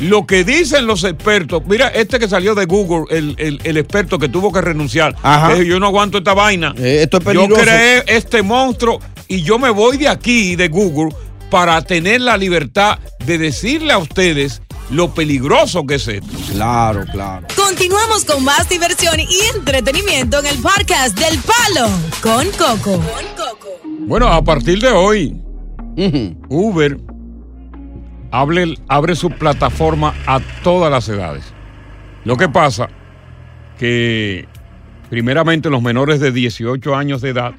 lo 0.00 0.26
que 0.26 0.44
dicen 0.44 0.86
los 0.86 1.04
expertos, 1.04 1.62
mira, 1.66 1.88
este 1.88 2.18
que 2.18 2.28
salió 2.28 2.54
de 2.54 2.64
Google, 2.66 3.04
el, 3.16 3.34
el- 3.38 3.60
el 3.64 3.76
experto 3.76 4.18
que 4.18 4.28
tuvo 4.28 4.50
que 4.52 4.60
renunciar, 4.60 5.14
Ajá. 5.22 5.48
que 5.48 5.54
dijo, 5.60 5.66
yo 5.66 5.80
no 5.80 5.86
aguanto 5.86 6.18
esta 6.18 6.34
vaina. 6.34 6.74
Eh, 6.78 7.00
esto 7.02 7.18
es 7.18 7.24
Yo 7.24 7.30
peligroso. 7.32 7.62
creé 7.62 8.04
este 8.06 8.42
monstruo 8.42 8.98
y 9.28 9.42
yo 9.42 9.58
me 9.58 9.70
voy 9.70 9.96
de 9.98 10.08
aquí, 10.08 10.56
de 10.56 10.68
Google, 10.68 11.14
para 11.50 11.80
tener 11.82 12.20
la 12.20 12.36
libertad 12.36 12.98
de 13.26 13.36
decirle 13.38 13.92
a 13.92 13.98
ustedes 13.98 14.62
lo 14.90 15.12
peligroso 15.14 15.84
que 15.86 15.96
es 15.96 16.08
esto. 16.08 16.26
Claro, 16.52 17.04
claro. 17.12 17.46
Continuamos 17.54 18.24
con 18.24 18.42
más 18.44 18.68
diversión 18.68 19.20
y 19.20 19.28
entretenimiento 19.56 20.38
en 20.40 20.46
el 20.46 20.58
podcast 20.58 21.16
del 21.18 21.38
Palo 21.38 21.88
con 22.22 22.48
Coco. 22.52 23.00
Bueno, 24.06 24.26
a 24.28 24.42
partir 24.42 24.80
de 24.80 24.88
hoy, 24.88 25.36
Uber 26.48 26.96
abre, 28.30 28.74
abre 28.88 29.14
su 29.14 29.30
plataforma 29.30 30.14
a 30.26 30.40
todas 30.62 30.90
las 30.90 31.08
edades. 31.08 31.52
Lo 32.24 32.36
que 32.36 32.48
pasa 32.48 32.88
que 33.78 34.46
primeramente 35.08 35.70
los 35.70 35.82
menores 35.82 36.20
de 36.20 36.32
18 36.32 36.94
años 36.94 37.20
de 37.20 37.30
edad 37.30 37.54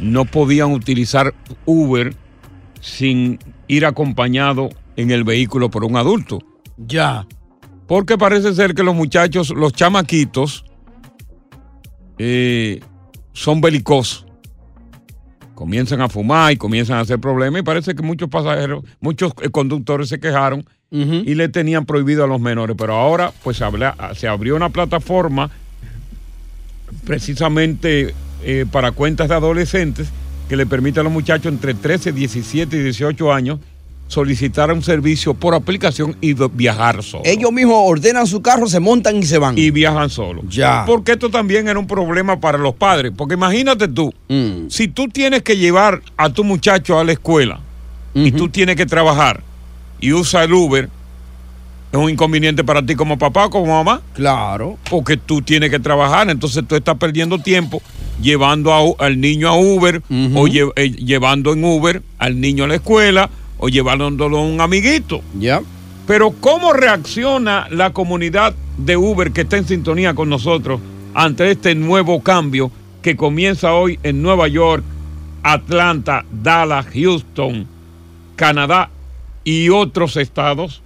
no 0.00 0.24
podían 0.24 0.72
utilizar 0.72 1.34
Uber 1.64 2.14
sin 2.80 3.38
ir 3.68 3.86
acompañado 3.86 4.70
en 4.96 5.10
el 5.10 5.24
vehículo 5.24 5.70
por 5.70 5.84
un 5.84 5.96
adulto. 5.96 6.40
Ya. 6.76 7.26
Porque 7.86 8.18
parece 8.18 8.54
ser 8.54 8.74
que 8.74 8.82
los 8.82 8.94
muchachos, 8.94 9.50
los 9.50 9.72
chamaquitos, 9.72 10.64
eh, 12.18 12.80
son 13.32 13.60
belicosos. 13.60 14.26
Comienzan 15.62 16.00
a 16.00 16.08
fumar 16.08 16.52
y 16.52 16.56
comienzan 16.56 16.96
a 16.96 17.02
hacer 17.02 17.20
problemas 17.20 17.60
y 17.60 17.62
parece 17.62 17.94
que 17.94 18.02
muchos 18.02 18.28
pasajeros, 18.28 18.82
muchos 18.98 19.32
eh, 19.42 19.48
conductores 19.48 20.08
se 20.08 20.18
quejaron 20.18 20.66
y 20.90 21.36
le 21.36 21.48
tenían 21.48 21.86
prohibido 21.86 22.24
a 22.24 22.26
los 22.26 22.40
menores. 22.40 22.74
Pero 22.76 22.94
ahora 22.94 23.32
pues 23.44 23.62
se, 24.16 24.26
abrió 24.26 24.56
una 24.56 24.70
plataforma 24.70 25.50
precisamente 27.06 28.12
eh, 28.42 28.66
para 28.72 28.90
cuentas 28.90 29.28
de 29.28 29.36
adolescentes 29.36 30.08
que 30.48 30.56
le 30.56 30.66
permite 30.66 30.98
a 30.98 31.04
los 31.04 31.12
muchachos 31.12 31.52
entre 31.52 31.74
13, 31.74 32.10
17 32.10 32.76
y 32.76 32.82
18 32.82 33.32
años 33.32 33.60
solicitar 34.12 34.70
un 34.70 34.82
servicio 34.82 35.32
por 35.32 35.54
aplicación 35.54 36.16
y 36.20 36.34
viajar 36.34 37.02
solo. 37.02 37.22
Ellos 37.24 37.50
mismos 37.50 37.76
ordenan 37.86 38.26
su 38.26 38.42
carro, 38.42 38.66
se 38.66 38.78
montan 38.78 39.16
y 39.16 39.22
se 39.22 39.38
van. 39.38 39.56
Y 39.56 39.70
viajan 39.70 40.10
solo. 40.10 40.42
Ya. 40.50 40.84
Porque 40.86 41.12
esto 41.12 41.30
también 41.30 41.66
era 41.66 41.78
un 41.78 41.86
problema 41.86 42.38
para 42.38 42.58
los 42.58 42.74
padres. 42.74 43.10
Porque 43.16 43.34
imagínate 43.34 43.88
tú, 43.88 44.12
Mm. 44.28 44.68
si 44.68 44.88
tú 44.88 45.08
tienes 45.08 45.42
que 45.42 45.56
llevar 45.56 46.02
a 46.18 46.28
tu 46.28 46.44
muchacho 46.44 46.98
a 46.98 47.04
la 47.04 47.12
escuela 47.12 47.60
y 48.14 48.30
tú 48.32 48.50
tienes 48.50 48.76
que 48.76 48.84
trabajar 48.84 49.42
y 49.98 50.12
usa 50.12 50.44
el 50.44 50.52
Uber, 50.52 50.90
es 51.90 51.98
un 51.98 52.10
inconveniente 52.10 52.62
para 52.64 52.84
ti 52.84 52.94
como 52.94 53.16
papá 53.18 53.46
o 53.46 53.50
como 53.50 53.66
mamá. 53.82 54.02
Claro. 54.14 54.76
Porque 54.90 55.16
tú 55.16 55.40
tienes 55.40 55.70
que 55.70 55.78
trabajar, 55.78 56.28
entonces 56.28 56.64
tú 56.68 56.76
estás 56.76 56.98
perdiendo 56.98 57.38
tiempo 57.38 57.80
llevando 58.20 58.72
a 58.74 59.04
al 59.06 59.18
niño 59.20 59.48
a 59.48 59.56
Uber 59.58 60.02
o 60.10 60.46
lle- 60.48 60.70
eh, 60.76 60.90
llevando 60.90 61.54
en 61.54 61.64
Uber 61.64 62.02
al 62.18 62.38
niño 62.40 62.64
a 62.64 62.68
la 62.68 62.74
escuela 62.74 63.30
o 63.64 63.68
llevándolo 63.68 64.38
a 64.38 64.42
un 64.42 64.60
amiguito. 64.60 65.22
Ya. 65.38 65.62
Pero 66.08 66.32
¿cómo 66.32 66.72
reacciona 66.72 67.68
la 67.70 67.92
comunidad 67.92 68.56
de 68.76 68.96
Uber 68.96 69.30
que 69.30 69.42
está 69.42 69.56
en 69.56 69.68
sintonía 69.68 70.14
con 70.14 70.28
nosotros 70.28 70.80
ante 71.14 71.48
este 71.48 71.76
nuevo 71.76 72.24
cambio 72.24 72.72
que 73.02 73.16
comienza 73.16 73.72
hoy 73.72 74.00
en 74.02 74.20
Nueva 74.20 74.48
York, 74.48 74.82
Atlanta, 75.44 76.24
Dallas, 76.32 76.86
Houston, 76.92 77.68
Canadá 78.34 78.90
y 79.44 79.68
otros 79.68 80.16
estados? 80.16 80.82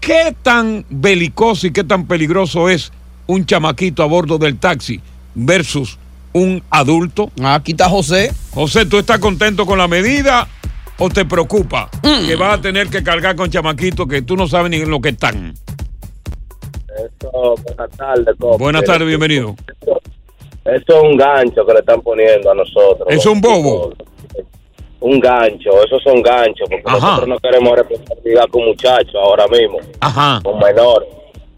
¿Qué 0.00 0.34
tan 0.42 0.86
belicoso 0.90 1.68
y 1.68 1.70
qué 1.70 1.84
tan 1.84 2.08
peligroso 2.08 2.68
es 2.68 2.90
un 3.28 3.46
chamaquito 3.46 4.02
a 4.02 4.06
bordo 4.06 4.38
del 4.38 4.58
taxi 4.58 5.00
versus 5.36 5.98
un 6.32 6.64
adulto? 6.68 7.30
Aquí 7.44 7.72
está 7.72 7.88
José. 7.88 8.32
José, 8.50 8.86
¿tú 8.86 8.98
estás 8.98 9.20
contento 9.20 9.66
con 9.66 9.78
la 9.78 9.86
medida 9.86 10.48
o 10.98 11.08
te 11.08 11.24
preocupa 11.24 11.88
que 12.02 12.34
vas 12.36 12.58
a 12.58 12.60
tener 12.60 12.88
que 12.88 13.02
cargar 13.02 13.36
con 13.36 13.50
chamaquitos 13.50 14.06
que 14.08 14.22
tú 14.22 14.36
no 14.36 14.46
sabes 14.48 14.70
ni 14.70 14.78
en 14.78 14.90
lo 14.90 15.00
que 15.00 15.10
están? 15.10 15.54
Eso, 16.88 17.54
buenas 17.64 17.96
tardes. 17.96 18.36
Buenas 18.58 18.84
tardes, 18.84 19.06
bienvenido. 19.06 19.54
Eso 20.64 20.98
es 20.98 21.02
un 21.02 21.16
gancho 21.16 21.64
que 21.64 21.72
le 21.72 21.78
están 21.80 22.00
poniendo 22.02 22.50
a 22.50 22.54
nosotros. 22.54 23.06
¿Es 23.08 23.24
un 23.26 23.40
bobo? 23.40 23.92
Un 25.00 25.20
gancho, 25.20 25.70
esos 25.84 26.02
son 26.02 26.20
ganchos, 26.22 26.68
porque 26.68 26.82
Ajá. 26.84 26.98
nosotros 26.98 27.28
no 27.28 27.38
queremos 27.38 27.78
responsabilidad 27.78 28.44
con 28.50 28.64
muchachos 28.64 29.14
ahora 29.14 29.46
mismo, 29.46 29.78
Ajá. 30.00 30.40
con 30.42 30.58
menores. 30.58 31.08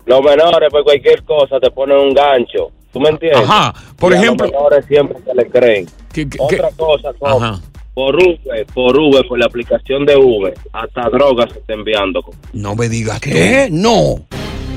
Los 0.04 0.20
menores, 0.22 0.68
por 0.70 0.84
cualquier 0.84 1.22
cosa, 1.24 1.58
te 1.58 1.70
ponen 1.70 1.96
un 1.96 2.12
gancho. 2.14 2.70
¿Tú 2.92 3.00
me 3.00 3.08
entiendes? 3.08 3.40
Ajá. 3.48 3.72
Por 3.98 4.12
Y 4.12 4.16
a 4.16 4.18
ejemplo- 4.18 4.46
Los 4.46 4.52
menores 4.54 4.84
siempre 4.86 5.16
se 5.24 5.34
le 5.34 5.46
creen. 5.48 5.86
¿Qué- 6.12 6.28
qué- 6.28 6.38
Otra 6.38 6.68
qué? 6.68 6.76
cosa, 6.76 7.12
Ajá. 7.22 7.60
Por 7.94 8.16
Uber, 8.16 8.66
por 8.72 8.98
Uber, 8.98 9.26
por 9.26 9.38
la 9.38 9.46
aplicación 9.46 10.06
de 10.06 10.16
Uber, 10.16 10.54
hasta 10.72 11.08
drogas 11.10 11.52
se 11.52 11.58
está 11.58 11.74
enviando. 11.74 12.22
No 12.52 12.74
me 12.74 12.88
digas 12.88 13.20
¿Qué? 13.20 13.68
No. 13.70 14.26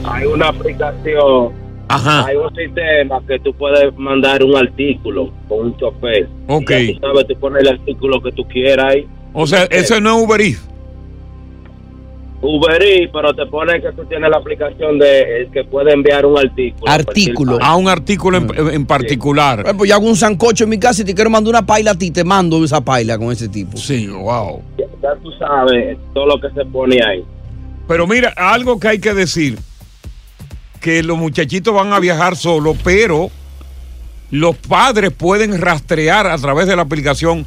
Hay 0.04 0.26
una 0.26 0.50
aplicación 0.50 1.64
Ajá. 1.90 2.26
Hay 2.26 2.36
un 2.38 2.54
sistema 2.56 3.22
que 3.28 3.40
tú 3.40 3.54
puedes 3.54 3.96
mandar 3.98 4.44
un 4.44 4.56
artículo 4.56 5.32
con 5.48 5.68
un 5.68 5.78
chofer. 5.78 6.28
Ok. 6.48 6.72
Y 6.72 6.88
ya 6.88 6.94
tú 6.94 7.00
sabes, 7.08 7.28
tú 7.28 7.40
pones 7.40 7.62
el 7.62 7.68
artículo 7.68 8.22
que 8.22 8.32
tú 8.32 8.48
quieras 8.48 8.94
ahí. 8.94 9.08
O 9.34 9.46
sea, 9.46 9.66
eso 9.66 10.00
no 10.00 10.18
es 10.18 10.26
Uber 10.26 10.42
Eats. 10.42 10.73
Uber 12.44 12.84
Eats, 12.84 13.10
pero 13.14 13.34
te 13.34 13.46
pone 13.46 13.82
que 13.82 13.92
tú 13.94 14.04
tienes 14.04 14.30
la 14.30 14.38
aplicación 14.38 15.00
de 15.00 15.44
eh, 15.44 15.50
que 15.52 15.64
puede 15.64 15.94
enviar 15.94 16.26
un 16.26 16.38
artículo. 16.38 16.92
Artículo. 16.92 17.58
A 17.62 17.78
un 17.78 17.88
artículo 17.88 18.38
en, 18.38 18.74
en 18.74 18.86
particular. 18.86 19.64
Eh, 19.66 19.74
Pues 19.78 19.90
yo 19.90 19.96
hago 19.96 20.06
un 20.08 20.18
sancocho 20.18 20.66
en 20.66 20.72
mi 20.72 20.78
casa 20.78 21.02
y 21.02 21.06
te 21.06 21.16
quiero 21.16 21.30
mandar 21.30 21.52
una 21.52 21.66
paila 21.66 21.92
a 21.92 21.96
ti, 21.96 22.12
te 22.12 22.26
mando 22.26 22.62
esa 22.64 22.82
paila 22.82 23.18
con 23.18 23.32
ese 23.32 23.48
tipo. 23.48 23.78
Sí, 23.78 24.08
wow. 24.08 24.62
Ya, 24.78 24.86
ya 25.02 25.16
tú 25.24 25.32
sabes 25.40 25.98
todo 26.14 26.26
lo 26.28 26.42
que 26.42 26.50
se 26.54 26.66
pone 26.66 27.00
ahí. 27.02 27.24
Pero 27.88 28.08
mira, 28.08 28.34
algo 28.36 28.78
que 28.78 28.90
hay 28.90 29.00
que 29.00 29.14
decir, 29.14 29.58
que 30.82 31.02
los 31.02 31.18
muchachitos 31.18 31.74
van 31.74 31.94
a 31.94 32.00
viajar 32.00 32.36
solos, 32.36 32.76
pero 32.84 33.32
los 34.32 34.58
padres 34.58 35.12
pueden 35.12 35.62
rastrear 35.62 36.28
a 36.28 36.38
través 36.38 36.68
de 36.68 36.76
la 36.76 36.82
aplicación 36.82 37.46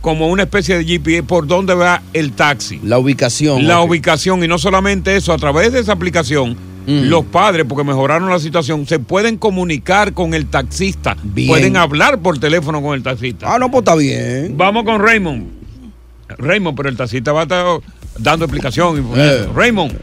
como 0.00 0.28
una 0.28 0.44
especie 0.44 0.78
de 0.78 0.84
GPS 0.84 1.22
por 1.24 1.46
dónde 1.46 1.74
va 1.74 2.02
el 2.12 2.32
taxi. 2.32 2.80
La 2.82 2.98
ubicación. 2.98 3.66
La 3.66 3.80
ubicación 3.80 4.42
y 4.44 4.48
no 4.48 4.58
solamente 4.58 5.16
eso, 5.16 5.32
a 5.32 5.38
través 5.38 5.72
de 5.72 5.80
esa 5.80 5.92
aplicación, 5.92 6.56
Mm. 6.86 7.08
los 7.10 7.24
padres, 7.26 7.66
porque 7.68 7.84
mejoraron 7.84 8.30
la 8.30 8.38
situación, 8.38 8.86
se 8.86 8.98
pueden 8.98 9.36
comunicar 9.36 10.14
con 10.14 10.32
el 10.32 10.46
taxista, 10.46 11.16
Bien. 11.22 11.48
pueden 11.48 11.76
hablar 11.76 12.20
por 12.20 12.38
teléfono 12.38 12.80
con 12.80 12.94
el 12.94 13.02
taxista. 13.02 13.54
Ah, 13.54 13.58
no, 13.58 13.70
pues 13.70 13.80
está 13.82 13.94
bien. 13.94 14.56
Vamos 14.56 14.84
con 14.84 14.98
Raymond. 15.02 15.48
Raymond, 16.38 16.76
pero 16.76 16.88
el 16.88 16.96
taxista 16.96 17.32
va 17.32 17.40
a 17.40 17.42
estar 17.42 17.66
dando 18.18 18.46
explicación. 18.46 18.96
y- 19.14 19.20
Eh. 19.20 19.46
Raymond. 19.54 19.98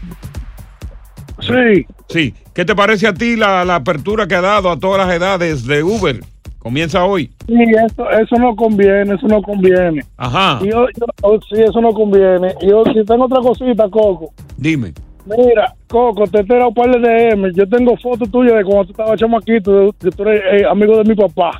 Sí. 1.40 1.86
Sí. 2.08 2.34
¿Qué 2.54 2.64
te 2.64 2.74
parece 2.74 3.06
a 3.06 3.14
ti 3.14 3.36
la, 3.36 3.64
la 3.64 3.76
apertura 3.76 4.26
que 4.26 4.34
ha 4.36 4.40
dado 4.40 4.70
a 4.70 4.78
todas 4.78 5.06
las 5.06 5.14
edades 5.16 5.64
de 5.66 5.82
Uber? 5.82 6.22
Comienza 6.66 7.04
hoy. 7.04 7.30
Sí, 7.46 7.54
eso, 7.86 8.10
eso 8.10 8.36
no 8.40 8.56
conviene, 8.56 9.14
eso 9.14 9.28
no 9.28 9.40
conviene. 9.40 10.02
Ajá. 10.16 10.58
Y 10.64 10.68
yo, 10.68 10.86
yo- 10.98 11.06
oh, 11.22 11.38
sí, 11.48 11.62
eso 11.62 11.80
no 11.80 11.92
conviene. 11.92 12.56
Y 12.60 12.70
yo, 12.70 12.82
si 12.86 13.04
tengo 13.04 13.26
otra 13.26 13.38
cosita, 13.40 13.88
Coco. 13.88 14.32
Dime. 14.56 14.92
Mira, 15.26 15.72
Coco, 15.86 16.24
te 16.26 16.40
he 16.40 16.42
tirado 16.42 16.70
un 16.70 16.74
par 16.74 16.90
de 16.90 16.98
DM. 16.98 17.52
Yo 17.54 17.68
tengo 17.68 17.96
fotos 17.98 18.28
tuyas 18.32 18.56
de 18.56 18.64
cuando 18.64 18.84
tú 18.86 18.90
estabas 18.90 19.16
chamaquito, 19.20 19.92
que 20.00 20.10
tú 20.10 20.24
eres 20.24 20.62
eh, 20.62 20.66
amigo 20.68 20.96
de 20.96 21.04
mi 21.04 21.14
papá. 21.14 21.52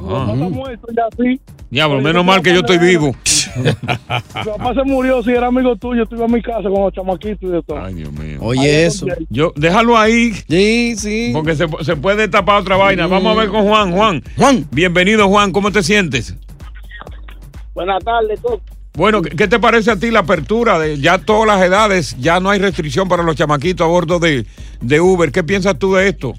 No 0.00 0.32
está 0.32 0.48
muerto 0.48 0.86
ya, 0.94 1.04
sí. 1.16 1.40
Diablo, 1.70 2.00
menos 2.00 2.24
mal 2.24 2.42
que 2.42 2.52
yo 2.52 2.60
estoy 2.60 2.78
vivo. 2.78 3.14
Mi 3.56 3.72
papá 3.72 4.74
se 4.74 4.84
murió, 4.84 5.22
si 5.22 5.30
era 5.30 5.48
amigo 5.48 5.76
tuyo, 5.76 6.04
ibas 6.10 6.22
a 6.30 6.32
mi 6.32 6.40
casa 6.42 6.62
con 6.62 6.82
los 6.82 6.92
chamaquitos 6.92 7.42
y 7.42 7.52
de 7.52 7.62
todo. 7.62 7.78
Ay, 7.82 7.94
Dios 7.94 8.12
mío. 8.12 8.38
Oye, 8.40 8.86
eso. 8.86 9.06
Yo, 9.30 9.52
déjalo 9.56 9.98
ahí. 9.98 10.32
Sí, 10.48 10.94
sí. 10.96 11.30
Porque 11.32 11.54
se, 11.56 11.66
se 11.82 11.96
puede 11.96 12.28
tapar 12.28 12.60
otra 12.60 12.76
vaina. 12.76 13.06
Vamos 13.06 13.36
a 13.36 13.40
ver 13.40 13.50
con 13.50 13.64
Juan. 13.64 13.92
Juan. 13.92 14.22
Juan. 14.36 14.66
Bienvenido, 14.70 15.28
Juan. 15.28 15.52
¿Cómo 15.52 15.70
te 15.72 15.82
sientes? 15.82 16.36
Buenas 17.74 18.02
tardes, 18.04 18.40
Coco. 18.40 18.62
Bueno, 18.94 19.22
¿qué 19.22 19.30
qué 19.30 19.46
te 19.46 19.60
parece 19.60 19.92
a 19.92 19.96
ti 19.96 20.10
la 20.10 20.20
apertura 20.20 20.78
de 20.78 20.98
ya 20.98 21.18
todas 21.18 21.46
las 21.46 21.64
edades? 21.64 22.16
Ya 22.18 22.40
no 22.40 22.50
hay 22.50 22.58
restricción 22.58 23.08
para 23.08 23.22
los 23.22 23.36
chamaquitos 23.36 23.84
a 23.84 23.88
bordo 23.88 24.18
de, 24.18 24.44
de 24.80 25.00
Uber. 25.00 25.30
¿Qué 25.30 25.44
piensas 25.44 25.78
tú 25.78 25.94
de 25.94 26.08
esto? 26.08 26.34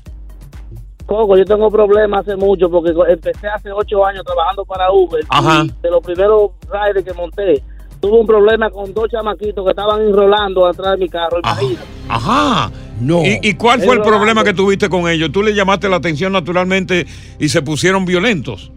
Coco, 1.09 1.35
yo 1.35 1.43
tengo 1.43 1.71
problemas 1.71 2.21
hace 2.21 2.35
mucho 2.35 2.69
porque 2.69 2.93
empecé 3.11 3.47
hace 3.47 3.71
ocho 3.71 4.05
años 4.05 4.23
trabajando 4.23 4.63
para 4.63 4.91
Uber. 4.91 5.25
Ajá. 5.27 5.63
Y 5.65 5.81
de 5.81 5.89
los 5.89 6.01
primeros 6.01 6.51
riders 6.71 7.03
que 7.03 7.13
monté, 7.13 7.63
tuve 7.99 8.19
un 8.19 8.27
problema 8.27 8.69
con 8.69 8.93
dos 8.93 9.09
chamaquitos 9.09 9.65
que 9.65 9.71
estaban 9.71 10.03
enrolando 10.03 10.67
atrás 10.67 10.91
de 10.91 10.97
mi 10.97 11.09
carro. 11.09 11.39
Imagínate. 11.39 11.87
Ajá. 12.07 12.71
No. 13.01 13.23
¿Y, 13.23 13.39
y 13.41 13.55
cuál 13.55 13.81
fue 13.81 13.95
el 13.95 14.01
problema 14.01 14.43
que 14.43 14.53
tuviste 14.53 14.87
con 14.87 15.09
ellos? 15.09 15.31
¿Tú 15.31 15.41
le 15.41 15.55
llamaste 15.55 15.89
la 15.89 15.95
atención 15.95 16.31
naturalmente 16.31 17.07
y 17.39 17.49
se 17.49 17.63
pusieron 17.63 18.05
violentos? 18.05 18.71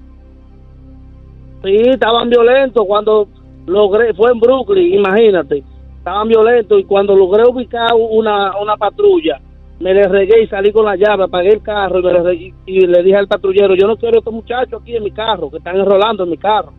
Sí, 1.63 1.83
estaban 1.85 2.31
violentos 2.31 2.83
cuando 2.87 3.29
logré, 3.67 4.15
fue 4.15 4.31
en 4.31 4.41
Brooklyn, 4.41 4.95
imagínate. 4.95 5.63
Estaban 5.99 6.29
violentos 6.29 6.81
y 6.81 6.85
cuando 6.85 7.15
logré 7.15 7.45
ubicar 7.47 7.91
una, 7.93 8.59
una 8.59 8.79
patrulla, 8.79 9.39
me 9.83 9.93
le 9.93 10.07
regué 10.09 10.43
y 10.45 10.47
salí 10.47 10.73
con 10.73 10.85
la 10.87 10.97
llave, 10.97 11.25
apagué 11.25 11.51
el 11.51 11.63
carro 11.63 11.99
y, 11.99 12.03
me 12.03 12.13
le, 12.13 12.21
regué- 12.23 12.55
y 12.67 12.87
le 12.87 13.03
dije 13.03 13.17
al 13.17 13.29
patrullero, 13.29 13.75
yo 13.75 13.87
no 13.87 13.97
quiero 13.97 14.17
a 14.17 14.19
estos 14.21 14.33
muchachos 14.33 14.81
aquí 14.81 14.97
en 14.97 15.03
mi 15.03 15.11
carro, 15.11 15.51
que 15.51 15.59
están 15.59 15.77
enrolando 15.77 16.25
en 16.25 16.31
mi 16.31 16.39
carro. 16.39 16.73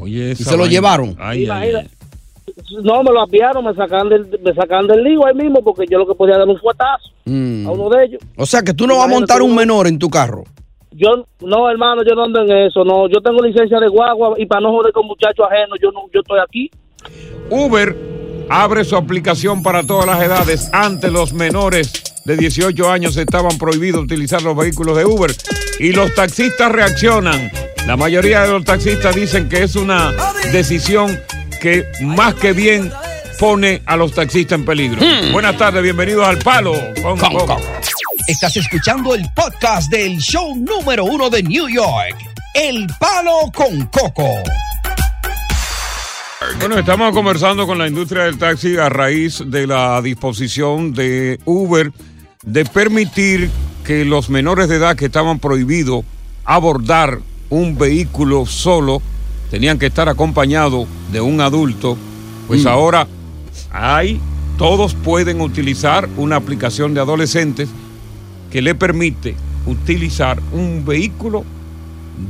Oye, 0.00 0.32
¿Y 0.32 0.34
se 0.36 0.56
lo 0.56 0.66
llevaron? 0.66 1.16
Ay. 1.18 1.46
No, 2.82 3.02
me 3.02 3.12
lo 3.12 3.20
apiaron, 3.22 3.64
me 3.64 3.74
sacan 3.74 4.08
del, 4.08 4.26
me 4.42 4.54
sacan 4.54 4.86
del 4.86 5.02
lío 5.02 5.26
ahí 5.26 5.34
mismo 5.34 5.62
porque 5.62 5.84
yo 5.90 5.98
lo 5.98 6.06
que 6.06 6.14
podía 6.14 6.38
dar 6.38 6.48
un 6.48 6.58
fuetazo 6.58 7.10
Mm. 7.24 7.66
a 7.66 7.72
uno 7.72 7.90
de 7.90 8.04
ellos. 8.06 8.22
O 8.36 8.46
sea 8.46 8.62
que 8.62 8.72
tú 8.72 8.86
no 8.86 8.96
vas 8.96 9.04
a 9.04 9.08
montar 9.08 9.42
un 9.42 9.54
menor 9.54 9.86
en 9.86 9.98
tu 9.98 10.08
carro. 10.08 10.44
Yo, 10.92 11.26
no, 11.42 11.68
hermano, 11.70 12.02
yo 12.02 12.14
no 12.14 12.24
ando 12.24 12.40
en 12.40 12.50
eso, 12.66 12.84
no. 12.84 13.06
Yo 13.08 13.20
tengo 13.20 13.42
licencia 13.42 13.78
de 13.78 13.88
guagua 13.88 14.32
y 14.38 14.46
para 14.46 14.62
no 14.62 14.70
joder 14.72 14.92
con 14.92 15.06
muchachos 15.06 15.46
ajenos, 15.50 15.78
yo 15.82 15.90
no, 15.92 16.02
yo 16.12 16.20
estoy 16.20 16.38
aquí. 16.40 16.70
Uber 17.50 17.94
abre 18.50 18.84
su 18.84 18.96
aplicación 18.96 19.62
para 19.62 19.84
todas 19.84 20.06
las 20.06 20.22
edades. 20.22 20.68
Antes 20.72 21.10
los 21.10 21.32
menores 21.32 21.92
de 22.24 22.36
18 22.36 22.90
años 22.90 23.16
estaban 23.16 23.56
prohibidos 23.58 24.02
utilizar 24.02 24.42
los 24.42 24.56
vehículos 24.56 24.96
de 24.96 25.04
Uber 25.04 25.34
y 25.78 25.92
los 25.92 26.14
taxistas 26.14 26.70
reaccionan. 26.70 27.50
La 27.86 27.96
mayoría 27.96 28.42
de 28.42 28.48
los 28.48 28.64
taxistas 28.64 29.14
dicen 29.14 29.48
que 29.48 29.62
es 29.62 29.76
una 29.76 30.14
decisión 30.52 31.18
que 31.60 31.86
más 32.02 32.34
que 32.34 32.52
bien 32.52 32.92
pone 33.38 33.82
a 33.86 33.96
los 33.96 34.12
taxistas 34.12 34.58
en 34.58 34.64
peligro. 34.64 35.00
Buenas 35.32 35.56
tardes, 35.56 35.82
bienvenidos 35.82 36.26
al 36.26 36.38
Palo 36.38 36.74
con 37.02 37.18
Coco. 37.18 37.60
Estás 38.26 38.56
escuchando 38.56 39.14
el 39.14 39.24
podcast 39.32 39.90
del 39.90 40.18
show 40.18 40.54
número 40.54 41.04
uno 41.04 41.30
de 41.30 41.42
New 41.42 41.68
York, 41.68 42.16
El 42.52 42.86
Palo 42.98 43.50
con 43.54 43.86
Coco. 43.86 44.42
Bueno, 46.56 46.76
estamos 46.78 47.12
conversando 47.12 47.66
con 47.66 47.78
la 47.78 47.86
industria 47.86 48.24
del 48.24 48.36
taxi 48.38 48.76
a 48.76 48.88
raíz 48.88 49.42
de 49.46 49.66
la 49.66 50.00
disposición 50.02 50.92
de 50.92 51.38
Uber 51.44 51.92
de 52.44 52.64
permitir 52.64 53.48
que 53.84 54.04
los 54.04 54.28
menores 54.28 54.68
de 54.68 54.76
edad 54.76 54.96
que 54.96 55.06
estaban 55.06 55.38
prohibidos 55.38 56.04
abordar 56.44 57.20
un 57.48 57.78
vehículo 57.78 58.44
solo 58.46 59.00
tenían 59.50 59.78
que 59.78 59.86
estar 59.86 60.08
acompañados 60.08 60.88
de 61.12 61.20
un 61.20 61.40
adulto. 61.40 61.96
Pues 62.48 62.64
Mm. 62.64 62.68
ahora 62.68 63.06
hay, 63.70 64.20
todos 64.56 64.94
pueden 64.94 65.40
utilizar 65.40 66.08
una 66.16 66.36
aplicación 66.36 66.92
de 66.92 67.00
adolescentes 67.00 67.68
que 68.50 68.62
le 68.62 68.74
permite 68.74 69.36
utilizar 69.66 70.40
un 70.52 70.84
vehículo 70.84 71.44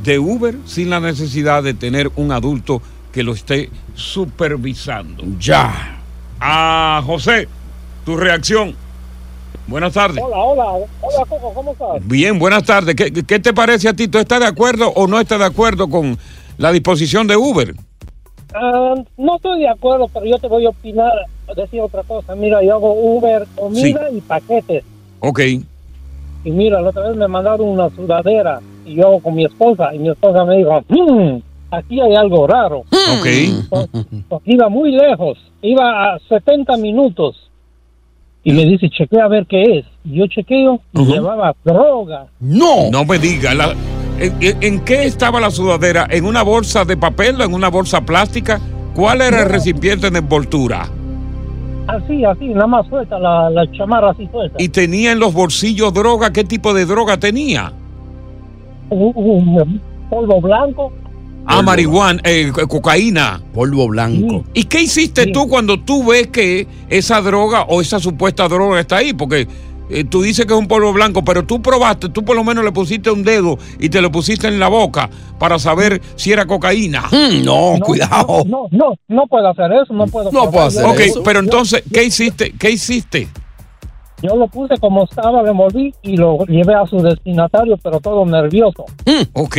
de 0.04 0.18
Uber 0.18 0.56
sin 0.66 0.90
la 0.90 1.00
necesidad 1.00 1.62
de 1.62 1.72
tener 1.72 2.10
un 2.16 2.30
adulto 2.32 2.82
que 3.18 3.24
lo 3.24 3.32
esté 3.32 3.68
supervisando. 3.96 5.24
Ya. 5.40 5.98
Ah, 6.38 7.02
José, 7.04 7.48
tu 8.04 8.16
reacción. 8.16 8.76
Buenas 9.66 9.92
tardes. 9.92 10.22
Hola, 10.24 10.36
hola, 10.36 10.86
hola 11.00 11.24
Coco, 11.28 11.52
¿cómo 11.52 11.72
estás? 11.72 12.06
Bien, 12.06 12.38
buenas 12.38 12.62
tardes. 12.62 12.94
¿Qué, 12.94 13.10
qué 13.10 13.40
te 13.40 13.52
parece 13.52 13.88
a 13.88 13.92
ti? 13.92 14.06
¿Tú 14.06 14.18
estás 14.18 14.38
de 14.38 14.46
acuerdo 14.46 14.90
o 14.90 15.08
no 15.08 15.18
estás 15.18 15.40
de 15.40 15.46
acuerdo 15.46 15.90
con 15.90 16.16
la 16.58 16.70
disposición 16.70 17.26
de 17.26 17.36
Uber? 17.36 17.74
Ah, 18.54 18.94
no 19.16 19.34
estoy 19.34 19.62
de 19.62 19.68
acuerdo, 19.68 20.06
pero 20.14 20.24
yo 20.24 20.38
te 20.38 20.46
voy 20.46 20.66
a 20.66 20.68
opinar, 20.68 21.10
decir 21.56 21.80
otra 21.80 22.04
cosa. 22.04 22.36
Mira, 22.36 22.62
yo 22.62 22.76
hago 22.76 22.92
Uber, 23.16 23.48
comida 23.56 24.08
y 24.12 24.20
paquetes. 24.20 24.84
Ok. 25.18 25.40
Y 25.40 26.50
mira, 26.52 26.80
la 26.80 26.90
otra 26.90 27.08
vez 27.08 27.16
me 27.16 27.26
mandaron 27.26 27.66
una 27.68 27.90
sudadera 27.90 28.60
y 28.86 28.94
yo 28.94 29.08
hago 29.08 29.18
con 29.20 29.34
mi 29.34 29.44
esposa 29.44 29.92
y 29.92 29.98
mi 29.98 30.08
esposa 30.08 30.44
me 30.44 30.58
dijo, 30.58 30.84
"Hmm, 30.88 31.40
aquí 31.70 32.00
hay 32.00 32.14
algo 32.14 32.46
raro. 32.46 32.78
Ok. 32.80 33.26
Porque 34.28 34.52
iba 34.52 34.68
muy 34.68 34.92
lejos, 34.92 35.38
iba 35.62 36.14
a 36.14 36.18
70 36.28 36.76
minutos. 36.78 37.36
Y 38.44 38.52
me 38.52 38.64
dice, 38.64 38.88
chequea 38.88 39.24
a 39.24 39.28
ver 39.28 39.46
qué 39.46 39.78
es. 39.78 39.86
Y 40.04 40.18
yo 40.18 40.26
chequeo 40.26 40.80
y 40.94 41.04
llevaba 41.04 41.54
droga. 41.64 42.26
No. 42.40 42.90
No 42.90 43.04
me 43.04 43.18
digas. 43.18 43.54
la- 43.54 43.74
¿en, 44.18 44.84
qué 44.84 45.04
estaba 45.04 45.40
la 45.40 45.50
sudadera? 45.50 46.06
¿En 46.10 46.24
una 46.24 46.42
bolsa 46.42 46.84
de 46.84 46.96
papel 46.96 47.40
o 47.40 47.44
en 47.44 47.52
una 47.52 47.68
bolsa 47.68 48.00
plástica? 48.00 48.60
¿Cuál 48.94 49.20
era 49.22 49.42
el 49.42 49.48
recipiente 49.48 50.10
de 50.10 50.18
envoltura? 50.18 50.88
Así, 51.88 52.24
así, 52.24 52.48
nada 52.48 52.66
más 52.66 52.86
suelta, 52.88 53.18
la, 53.18 53.48
la 53.50 53.70
chamarra 53.72 54.10
así 54.10 54.26
suelta. 54.30 54.56
¿Y 54.62 54.68
tenía 54.68 55.12
en 55.12 55.18
los 55.20 55.32
bolsillos 55.32 55.92
droga? 55.94 56.32
¿Qué 56.32 56.44
tipo 56.44 56.74
de 56.74 56.84
droga 56.84 57.16
tenía? 57.18 57.72
Un, 58.90 59.12
un 59.14 59.80
polvo 60.10 60.40
blanco. 60.40 60.92
Ah, 61.50 61.62
marihuana, 61.62 62.20
eh, 62.24 62.50
co- 62.52 62.68
cocaína. 62.68 63.40
Polvo 63.54 63.88
blanco. 63.88 64.44
¿Y 64.54 64.64
qué 64.64 64.82
hiciste 64.82 65.26
tú 65.26 65.48
cuando 65.48 65.80
tú 65.80 66.04
ves 66.04 66.26
que 66.28 66.66
esa 66.88 67.20
droga 67.22 67.62
o 67.68 67.80
esa 67.80 67.98
supuesta 67.98 68.46
droga 68.48 68.78
está 68.80 68.96
ahí? 68.98 69.12
Porque 69.14 69.48
eh, 69.90 70.04
tú 70.04 70.20
dices 70.20 70.44
que 70.44 70.52
es 70.52 70.58
un 70.58 70.68
polvo 70.68 70.92
blanco, 70.92 71.24
pero 71.24 71.44
tú 71.44 71.62
probaste, 71.62 72.10
tú 72.10 72.22
por 72.22 72.36
lo 72.36 72.44
menos 72.44 72.62
le 72.64 72.70
pusiste 72.72 73.10
un 73.10 73.24
dedo 73.24 73.58
y 73.80 73.88
te 73.88 74.02
lo 74.02 74.12
pusiste 74.12 74.46
en 74.46 74.60
la 74.60 74.68
boca 74.68 75.08
para 75.38 75.58
saber 75.58 76.02
si 76.16 76.32
era 76.32 76.44
cocaína. 76.46 77.04
Mm, 77.12 77.44
no, 77.44 77.78
cuidado. 77.82 78.44
No, 78.46 78.66
no, 78.70 78.94
no 79.08 79.26
puedo 79.26 79.48
hacer 79.48 79.72
eso, 79.82 79.94
no 79.94 80.04
puedo. 80.06 80.30
No 80.30 80.50
puedo 80.50 80.66
hacer 80.66 80.84
Ok, 80.84 81.00
eso. 81.00 81.22
pero 81.22 81.40
entonces, 81.40 81.82
¿qué 81.92 82.04
hiciste? 82.04 82.52
¿Qué 82.58 82.70
hiciste? 82.70 83.28
Yo 84.22 84.34
lo 84.36 84.48
puse 84.48 84.74
como 84.78 85.04
estaba, 85.04 85.42
le 85.42 85.52
moví 85.52 85.94
y 86.02 86.16
lo 86.16 86.44
llevé 86.46 86.74
a 86.74 86.84
su 86.86 86.98
destinatario, 86.98 87.76
pero 87.82 88.00
todo 88.00 88.26
nervioso. 88.26 88.84
Ok. 89.32 89.56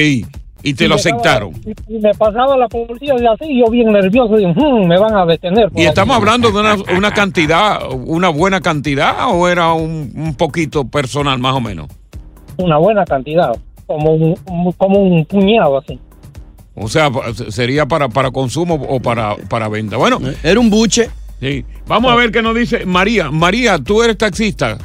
Y 0.62 0.74
te 0.74 0.88
lo 0.88 0.96
aceptaron. 0.96 1.52
Y, 1.66 1.96
y 1.96 2.00
me 2.00 2.14
pasaba 2.14 2.58
la 2.58 2.68
policía 2.68 3.14
y 3.20 3.26
así, 3.26 3.58
yo 3.60 3.70
bien 3.72 3.92
nervioso, 3.94 4.38
y, 4.40 4.46
"Hmm, 4.46 4.88
me 4.88 5.00
van 5.00 5.16
a 5.16 5.26
detener. 5.26 5.70
¿Y 5.76 5.84
estamos 5.86 6.16
aquí". 6.18 6.22
hablando 6.22 6.52
de 6.52 6.60
una, 6.60 6.76
una 6.98 7.12
cantidad, 7.12 7.80
una 7.94 8.30
buena 8.30 8.60
cantidad 8.60 9.16
o 9.34 9.48
era 9.48 9.72
un, 9.74 10.12
un 10.16 10.36
poquito 10.36 10.86
personal 10.86 11.40
más 11.40 11.56
o 11.56 11.62
menos? 11.62 11.88
Una 12.58 12.78
buena 12.78 13.06
cantidad, 13.06 13.52
como 13.88 14.12
un, 14.14 14.36
un- 14.50 14.72
como 14.74 15.00
un 15.00 15.26
puñado 15.26 15.78
así. 15.78 15.98
O 16.76 16.88
sea, 16.88 17.10
sería 17.50 17.86
para, 17.86 18.10
para 18.10 18.32
consumo 18.32 18.76
o 18.76 19.00
para, 19.02 19.36
para 19.50 19.68
venta. 19.70 19.98
Bueno. 19.98 20.20
Era 20.44 20.60
un 20.60 20.70
buche. 20.70 21.10
Sí. 21.42 21.66
Vamos 21.88 22.12
a 22.12 22.16
ver 22.16 22.32
qué 22.32 22.42
nos 22.42 22.54
dice 22.56 22.86
María. 22.86 23.32
María, 23.32 23.80
tú 23.80 24.04
eres 24.04 24.18
taxista. 24.18 24.78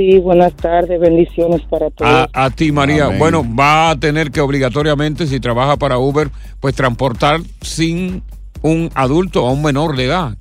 Sí, 0.00 0.18
buenas 0.18 0.54
tardes, 0.54 0.98
bendiciones 0.98 1.60
para 1.68 1.90
todos. 1.90 2.10
A, 2.10 2.26
a 2.32 2.48
ti, 2.48 2.72
María. 2.72 3.04
Amén. 3.04 3.18
Bueno, 3.18 3.44
va 3.44 3.90
a 3.90 4.00
tener 4.00 4.30
que 4.30 4.40
obligatoriamente, 4.40 5.26
si 5.26 5.40
trabaja 5.40 5.76
para 5.76 5.98
Uber, 5.98 6.28
pues 6.58 6.74
transportar 6.74 7.40
sin 7.60 8.22
un 8.62 8.88
adulto 8.94 9.44
o 9.44 9.52
un 9.52 9.62
menor 9.62 9.98
de 9.98 10.06
edad. 10.06 10.38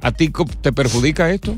¿A 0.00 0.12
ti 0.12 0.32
te 0.62 0.72
perjudica 0.72 1.30
esto? 1.30 1.56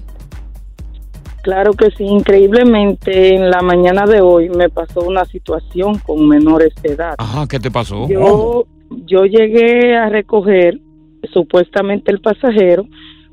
Claro 1.44 1.74
que 1.74 1.92
sí, 1.92 2.02
increíblemente 2.02 3.36
en 3.36 3.48
la 3.48 3.62
mañana 3.62 4.04
de 4.04 4.20
hoy 4.20 4.48
me 4.48 4.68
pasó 4.68 5.02
una 5.02 5.24
situación 5.26 6.00
con 6.00 6.26
menores 6.26 6.74
de 6.82 6.94
edad. 6.94 7.14
Ajá, 7.18 7.46
¿qué 7.46 7.60
te 7.60 7.70
pasó? 7.70 8.08
Yo, 8.08 8.64
yo 9.06 9.26
llegué 9.26 9.96
a 9.96 10.08
recoger 10.08 10.80
supuestamente 11.32 12.10
el 12.10 12.20
pasajero 12.20 12.84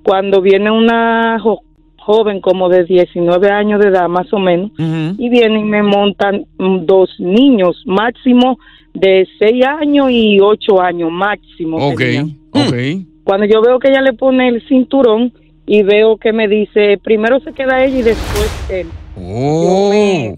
cuando 0.04 0.42
viene 0.42 0.70
una 0.70 1.40
joven 2.02 2.42
como 2.42 2.70
de 2.70 2.84
19 2.84 3.50
años 3.50 3.80
de 3.80 3.90
edad 3.90 4.08
más 4.10 4.32
o 4.34 4.40
menos 4.40 4.72
y 4.78 5.30
vienen 5.30 5.62
y 5.62 5.64
me 5.64 5.84
montan 5.84 6.46
mm, 6.58 6.86
dos 6.86 7.10
niños 7.20 7.82
máximo 7.86 8.58
de 8.94 9.28
6 9.40 9.66
años 9.66 10.12
y 10.12 10.40
8 10.40 10.82
años 10.82 11.12
máximo. 11.12 11.78
Ok, 11.78 11.98
tenían. 12.00 12.38
ok. 12.52 12.74
Cuando 13.24 13.46
yo 13.46 13.62
veo 13.62 13.80
que 13.80 13.90
ella 13.90 14.02
le 14.02 14.14
pone 14.14 14.48
el 14.50 14.68
cinturón 14.68 15.32
y 15.66 15.84
veo 15.84 16.18
que 16.18 16.34
me 16.34 16.48
dice, 16.48 17.00
primero 17.02 17.40
se 17.40 17.54
queda 17.54 17.84
ella 17.84 18.00
y 18.00 18.02
después 18.02 18.70
él. 18.70 18.88
Oh. 19.18 20.36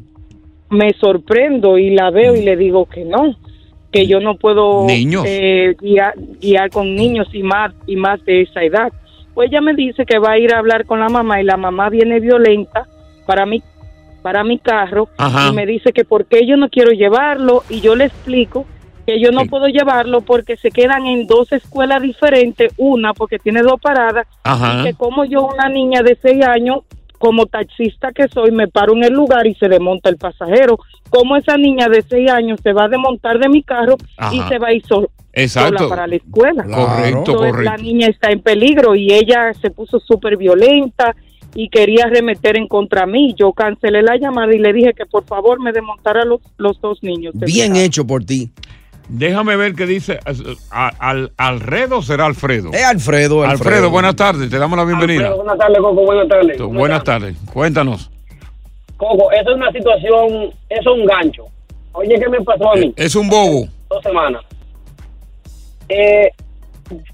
Me 0.70 0.94
sorprendo 1.00 1.78
y 1.78 1.92
la 1.92 2.12
veo 2.12 2.36
y 2.36 2.44
le 2.44 2.58
digo 2.58 2.86
que 2.86 3.06
no, 3.06 3.36
que 3.92 4.06
yo 4.08 4.20
no 4.20 4.38
puedo 4.38 4.86
Niños. 4.86 5.24
eh, 5.26 5.76
guiar, 5.80 6.14
guiar 6.42 6.70
con 6.70 6.94
niños 6.96 7.28
y 7.34 7.42
más, 7.44 7.74
y 7.88 7.96
más 7.96 8.24
de 8.26 8.42
esa 8.42 8.64
edad. 8.64 8.92
Pues 9.34 9.50
ella 9.50 9.62
me 9.62 9.74
dice 9.74 10.06
que 10.06 10.20
va 10.20 10.32
a 10.32 10.38
ir 10.38 10.54
a 10.54 10.60
hablar 10.60 10.86
con 10.86 11.00
la 11.00 11.10
mamá 11.10 11.42
y 11.42 11.44
la 11.44 11.58
mamá 11.58 11.90
viene 11.90 12.20
violenta 12.20 12.86
para 13.26 13.46
mi, 13.46 13.64
para 14.22 14.44
mi 14.44 14.60
carro 14.60 15.10
Ajá. 15.18 15.50
y 15.50 15.54
me 15.54 15.66
dice 15.66 15.92
que 15.92 16.06
por 16.06 16.26
qué 16.26 16.46
yo 16.46 16.56
no 16.58 16.70
quiero 16.70 16.92
llevarlo 16.92 17.64
y 17.70 17.82
yo 17.82 17.96
le 17.96 18.06
explico 18.06 18.66
que 19.06 19.20
yo 19.20 19.32
no 19.32 19.46
puedo 19.48 19.68
llevarlo 19.68 20.22
porque 20.22 20.56
se 20.56 20.72
quedan 20.72 21.06
en 21.08 21.28
dos 21.28 21.52
escuelas 21.52 22.02
diferentes, 22.02 22.72
una 22.78 23.14
porque 23.14 23.38
tiene 23.38 23.62
dos 23.62 23.82
paradas, 23.82 24.26
Ajá. 24.44 24.80
y 24.80 24.84
que 24.84 24.94
como 24.94 25.26
yo, 25.26 25.46
una 25.46 25.68
niña 25.68 26.02
de 26.04 26.18
seis 26.22 26.42
años, 26.46 26.84
como 27.18 27.46
taxista 27.48 28.14
que 28.14 28.30
soy, 28.30 28.52
me 28.52 28.70
paro 28.70 28.94
en 28.94 29.04
el 29.04 29.12
lugar 29.14 29.46
y 29.46 29.56
se 29.56 29.68
desmonta 29.68 30.10
el 30.10 30.16
pasajero. 30.18 30.78
Como 31.10 31.36
esa 31.36 31.58
niña 31.58 31.90
de 31.90 32.02
seis 32.02 32.32
años 32.32 32.62
se 32.64 32.72
va 32.72 32.86
a 32.86 32.88
desmontar 32.88 33.40
de 33.40 33.50
mi 33.50 33.62
carro 33.62 33.96
y 34.32 34.40
se 34.48 34.58
va 34.58 34.68
a 34.70 34.74
ir 34.74 34.86
sol- 34.86 35.10
Exacto. 35.34 35.78
sola 35.78 35.90
para 35.90 36.08
la 36.08 36.16
escuela. 36.16 36.64
Correcto, 36.64 37.18
Entonces, 37.20 37.52
correcto. 37.52 37.62
La 37.72 37.78
niña 37.78 38.08
está 38.08 38.30
en 38.32 38.42
peligro 38.42 38.96
y 38.96 39.12
ella 39.12 39.54
se 39.62 39.72
puso 39.72 40.00
súper 40.00 40.38
violenta 40.38 41.16
y 41.56 41.70
quería 41.70 42.08
remeter 42.08 42.58
en 42.58 42.68
contra 42.68 43.06
mí. 43.06 43.34
Yo 43.38 43.52
cancelé 43.54 44.02
la 44.04 44.18
llamada 44.18 44.54
y 44.54 44.60
le 44.60 44.74
dije 44.74 44.94
que 44.94 45.06
por 45.06 45.26
favor 45.26 45.60
me 45.60 45.72
desmontara 45.72 46.24
los, 46.26 46.42
los 46.58 46.80
dos 46.80 47.02
niños. 47.04 47.34
Bien 47.36 47.76
hecho 47.76 48.06
por 48.06 48.24
ti. 48.24 48.52
Déjame 49.10 49.56
ver 49.58 49.74
qué 49.76 49.86
dice. 49.86 50.20
al, 50.72 51.32
¿Alredo 51.38 52.02
será 52.02 52.26
Alfredo? 52.26 52.72
Es 52.72 52.84
Alfredo, 52.86 53.44
Alfredo. 53.44 53.90
buenas 53.90 54.16
tardes. 54.16 54.50
Te 54.50 54.58
damos 54.58 54.78
la 54.78 54.86
bienvenida. 54.86 55.28
Alfredo, 55.28 55.44
buenas 55.44 55.58
tardes, 55.58 55.78
Coco, 55.80 56.06
buenas 56.06 56.28
tardes. 56.28 56.62
Buenas 56.62 57.04
tardes. 57.04 57.38
Cuéntanos. 57.52 58.12
Coco, 58.98 59.32
eso 59.32 59.50
es 59.50 59.56
una 59.58 59.72
situación, 59.72 60.52
eso 60.70 60.96
es 60.96 61.00
un 61.00 61.06
gancho. 61.06 61.46
Oye, 61.92 62.16
¿qué 62.20 62.30
me 62.30 62.40
pasó 62.42 62.72
a 62.72 62.76
mí? 62.76 62.94
Es 62.96 63.16
un 63.16 63.28
bobo. 63.30 63.68
Dos 63.90 64.02
semanas. 64.02 64.42
Eh, 65.90 66.30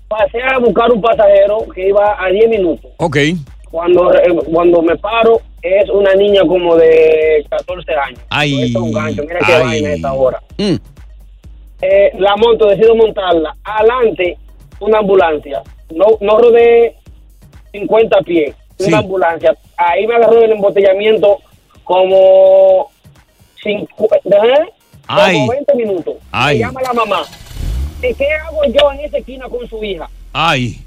pasé 0.07 0.41
a 0.41 0.57
buscar 0.59 0.91
un 0.91 1.01
pasajero 1.01 1.59
que 1.73 1.89
iba 1.89 2.15
a 2.23 2.29
10 2.29 2.49
minutos. 2.49 2.91
Ok. 2.97 3.17
Cuando, 3.71 4.13
eh, 4.13 4.35
cuando 4.51 4.81
me 4.81 4.95
paro, 4.97 5.41
es 5.61 5.89
una 5.89 6.15
niña 6.15 6.41
como 6.47 6.75
de 6.75 7.45
14 7.49 7.91
años. 7.93 8.19
Ay. 8.29 8.63
Es 8.63 8.75
un 8.75 8.91
gancho. 8.91 9.21
Mira 9.23 9.39
qué 9.45 9.53
Ay. 9.53 9.63
vaina 9.63 9.93
esta 9.93 10.13
hora. 10.13 10.41
Mm. 10.57 10.75
Eh, 11.81 12.11
la 12.17 12.35
monto, 12.37 12.67
decido 12.67 12.95
montarla. 12.95 13.55
Adelante, 13.63 14.37
una 14.79 14.99
ambulancia. 14.99 15.61
No, 15.93 16.05
no 16.19 16.37
rodé 16.39 16.95
50 17.71 18.21
pies. 18.21 18.55
Una 18.79 18.99
ambulancia. 18.99 19.55
Ahí 19.77 20.07
me 20.07 20.15
agarró 20.15 20.41
el 20.43 20.51
embotellamiento 20.53 21.37
como, 21.83 22.89
cincu- 23.63 24.09
¿eh? 24.13 24.69
Ay. 25.07 25.33
como 25.39 25.51
20 25.51 25.75
minutos. 25.75 26.15
Ay. 26.31 26.59
Me 26.59 26.65
llama 26.65 26.81
la 26.81 26.93
mamá. 26.93 27.21
¿Y 28.01 28.13
qué 28.13 28.27
hago 28.47 28.61
yo 28.67 28.91
en 28.93 28.99
esa 29.01 29.17
esquina 29.17 29.45
con 29.49 29.67
su 29.67 29.83
hija? 29.83 30.09
Ay. 30.31 30.79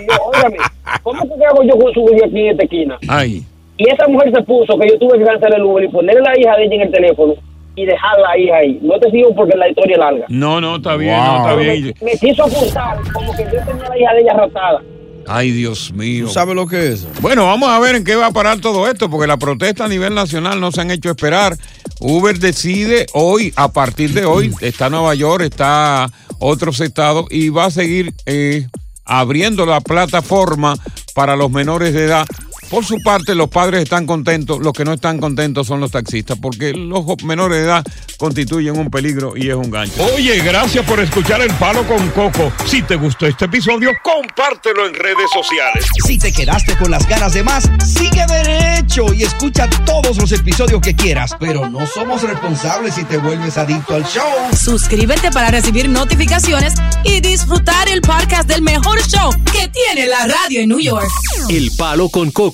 Y 0.00 0.06
yo, 0.06 0.24
óigame, 0.24 0.56
¿cómo 1.02 1.22
que 1.22 1.34
qué 1.38 1.44
hago 1.46 1.62
yo 1.62 1.76
con 1.78 1.92
su 1.92 2.00
hija 2.14 2.26
aquí 2.26 2.40
en 2.40 2.50
esta 2.52 2.64
esquina? 2.64 2.98
Ay. 3.08 3.44
Y 3.76 3.90
esa 3.90 4.06
mujer 4.08 4.32
se 4.34 4.42
puso 4.42 4.78
que 4.78 4.88
yo 4.88 4.98
tuve 4.98 5.18
que 5.18 5.24
cancelar 5.24 5.58
el 5.58 5.64
Uber 5.64 5.84
y 5.84 5.88
ponerle 5.88 6.22
la 6.22 6.38
hija 6.38 6.56
de 6.56 6.64
ella 6.64 6.74
en 6.76 6.80
el 6.82 6.90
teléfono 6.90 7.34
y 7.76 7.84
dejar 7.84 8.18
la 8.20 8.38
hija 8.38 8.56
ahí. 8.56 8.78
No 8.82 8.98
te 8.98 9.10
sigo 9.10 9.34
porque 9.34 9.56
la 9.56 9.68
historia 9.68 9.94
es 9.94 9.98
larga. 9.98 10.26
No, 10.28 10.60
no, 10.60 10.76
está 10.76 10.96
bien, 10.96 11.16
no, 11.16 11.38
está 11.38 11.56
bien. 11.56 11.94
Me, 12.00 12.12
me 12.12 12.18
quiso 12.18 12.44
ocultar 12.44 12.98
como 13.12 13.34
que 13.34 13.44
yo 13.44 13.60
tenía 13.66 13.88
la 13.88 13.98
hija 13.98 14.14
de 14.14 14.20
ella 14.20 14.32
rotada. 14.34 14.80
Ay, 15.26 15.50
Dios 15.50 15.92
mío. 15.92 16.26
¿Tú 16.26 16.32
sabes 16.32 16.54
lo 16.54 16.66
que 16.66 16.92
es? 16.92 17.06
Bueno, 17.20 17.46
vamos 17.46 17.68
a 17.70 17.78
ver 17.80 17.96
en 17.96 18.04
qué 18.04 18.14
va 18.14 18.26
a 18.26 18.30
parar 18.30 18.60
todo 18.60 18.88
esto, 18.88 19.10
porque 19.10 19.26
la 19.26 19.38
protesta 19.38 19.86
a 19.86 19.88
nivel 19.88 20.14
nacional 20.14 20.60
no 20.60 20.70
se 20.70 20.80
han 20.82 20.90
hecho 20.90 21.10
esperar. 21.10 21.56
Uber 22.00 22.38
decide 22.38 23.06
hoy, 23.14 23.52
a 23.56 23.72
partir 23.72 24.12
de 24.12 24.24
hoy, 24.24 24.52
está 24.60 24.90
Nueva 24.90 25.14
York, 25.14 25.44
está 25.44 26.10
otros 26.44 26.80
estados 26.80 27.26
y 27.30 27.48
va 27.48 27.64
a 27.64 27.70
seguir 27.70 28.12
eh, 28.26 28.68
abriendo 29.06 29.64
la 29.64 29.80
plataforma 29.80 30.76
para 31.14 31.36
los 31.36 31.50
menores 31.50 31.94
de 31.94 32.04
edad. 32.04 32.26
Por 32.70 32.84
su 32.84 32.96
parte, 33.04 33.34
los 33.34 33.48
padres 33.48 33.82
están 33.82 34.06
contentos, 34.06 34.60
los 34.60 34.72
que 34.72 34.84
no 34.84 34.92
están 34.92 35.18
contentos 35.18 35.66
son 35.66 35.80
los 35.80 35.90
taxistas, 35.90 36.38
porque 36.40 36.72
los 36.72 37.04
menores 37.24 37.58
de 37.58 37.64
edad 37.64 37.84
constituyen 38.18 38.78
un 38.78 38.90
peligro 38.90 39.34
y 39.36 39.48
es 39.48 39.54
un 39.54 39.70
gancho. 39.70 40.02
Oye, 40.14 40.40
gracias 40.40 40.84
por 40.86 41.00
escuchar 41.00 41.40
El 41.42 41.52
Palo 41.54 41.86
con 41.86 42.08
Coco. 42.10 42.52
Si 42.66 42.82
te 42.82 42.96
gustó 42.96 43.26
este 43.26 43.44
episodio, 43.46 43.90
compártelo 44.02 44.86
en 44.86 44.94
redes 44.94 45.30
sociales. 45.32 45.84
Si 46.06 46.18
te 46.18 46.32
quedaste 46.32 46.76
con 46.78 46.90
las 46.90 47.06
ganas 47.08 47.34
de 47.34 47.42
más, 47.42 47.68
sigue 47.86 48.24
derecho 48.26 49.12
y 49.12 49.24
escucha 49.24 49.68
todos 49.84 50.16
los 50.16 50.32
episodios 50.32 50.80
que 50.80 50.94
quieras. 50.94 51.36
Pero 51.38 51.68
no 51.68 51.86
somos 51.86 52.22
responsables 52.22 52.94
si 52.94 53.04
te 53.04 53.18
vuelves 53.18 53.58
adicto 53.58 53.94
al 53.94 54.04
show. 54.04 54.24
Suscríbete 54.56 55.30
para 55.30 55.50
recibir 55.50 55.88
notificaciones 55.88 56.74
y 57.04 57.20
disfrutar 57.20 57.88
el 57.88 58.00
podcast 58.00 58.48
del 58.48 58.62
mejor 58.62 59.00
show 59.02 59.30
que 59.52 59.68
tiene 59.68 60.06
la 60.06 60.26
radio 60.26 60.60
en 60.60 60.68
New 60.68 60.80
York. 60.80 61.08
El 61.48 61.70
Palo 61.76 62.08
con 62.08 62.30
Coco 62.30 62.53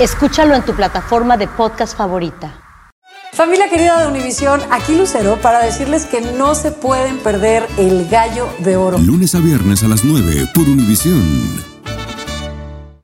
Escúchalo 0.00 0.56
en 0.56 0.64
tu 0.64 0.74
plataforma 0.74 1.36
de 1.36 1.46
podcast 1.46 1.96
favorita. 1.96 2.60
Familia 3.32 3.68
querida 3.68 4.00
de 4.00 4.08
Univisión, 4.08 4.60
aquí 4.72 4.96
Lucero 4.96 5.38
para 5.40 5.60
decirles 5.60 6.04
que 6.06 6.20
no 6.20 6.56
se 6.56 6.72
pueden 6.72 7.18
perder 7.18 7.64
el 7.78 8.08
gallo 8.08 8.48
de 8.58 8.76
oro. 8.76 8.98
Lunes 8.98 9.36
a 9.36 9.38
viernes 9.38 9.84
a 9.84 9.88
las 9.88 10.04
9 10.04 10.50
por 10.52 10.64
Univisión. 10.64 11.73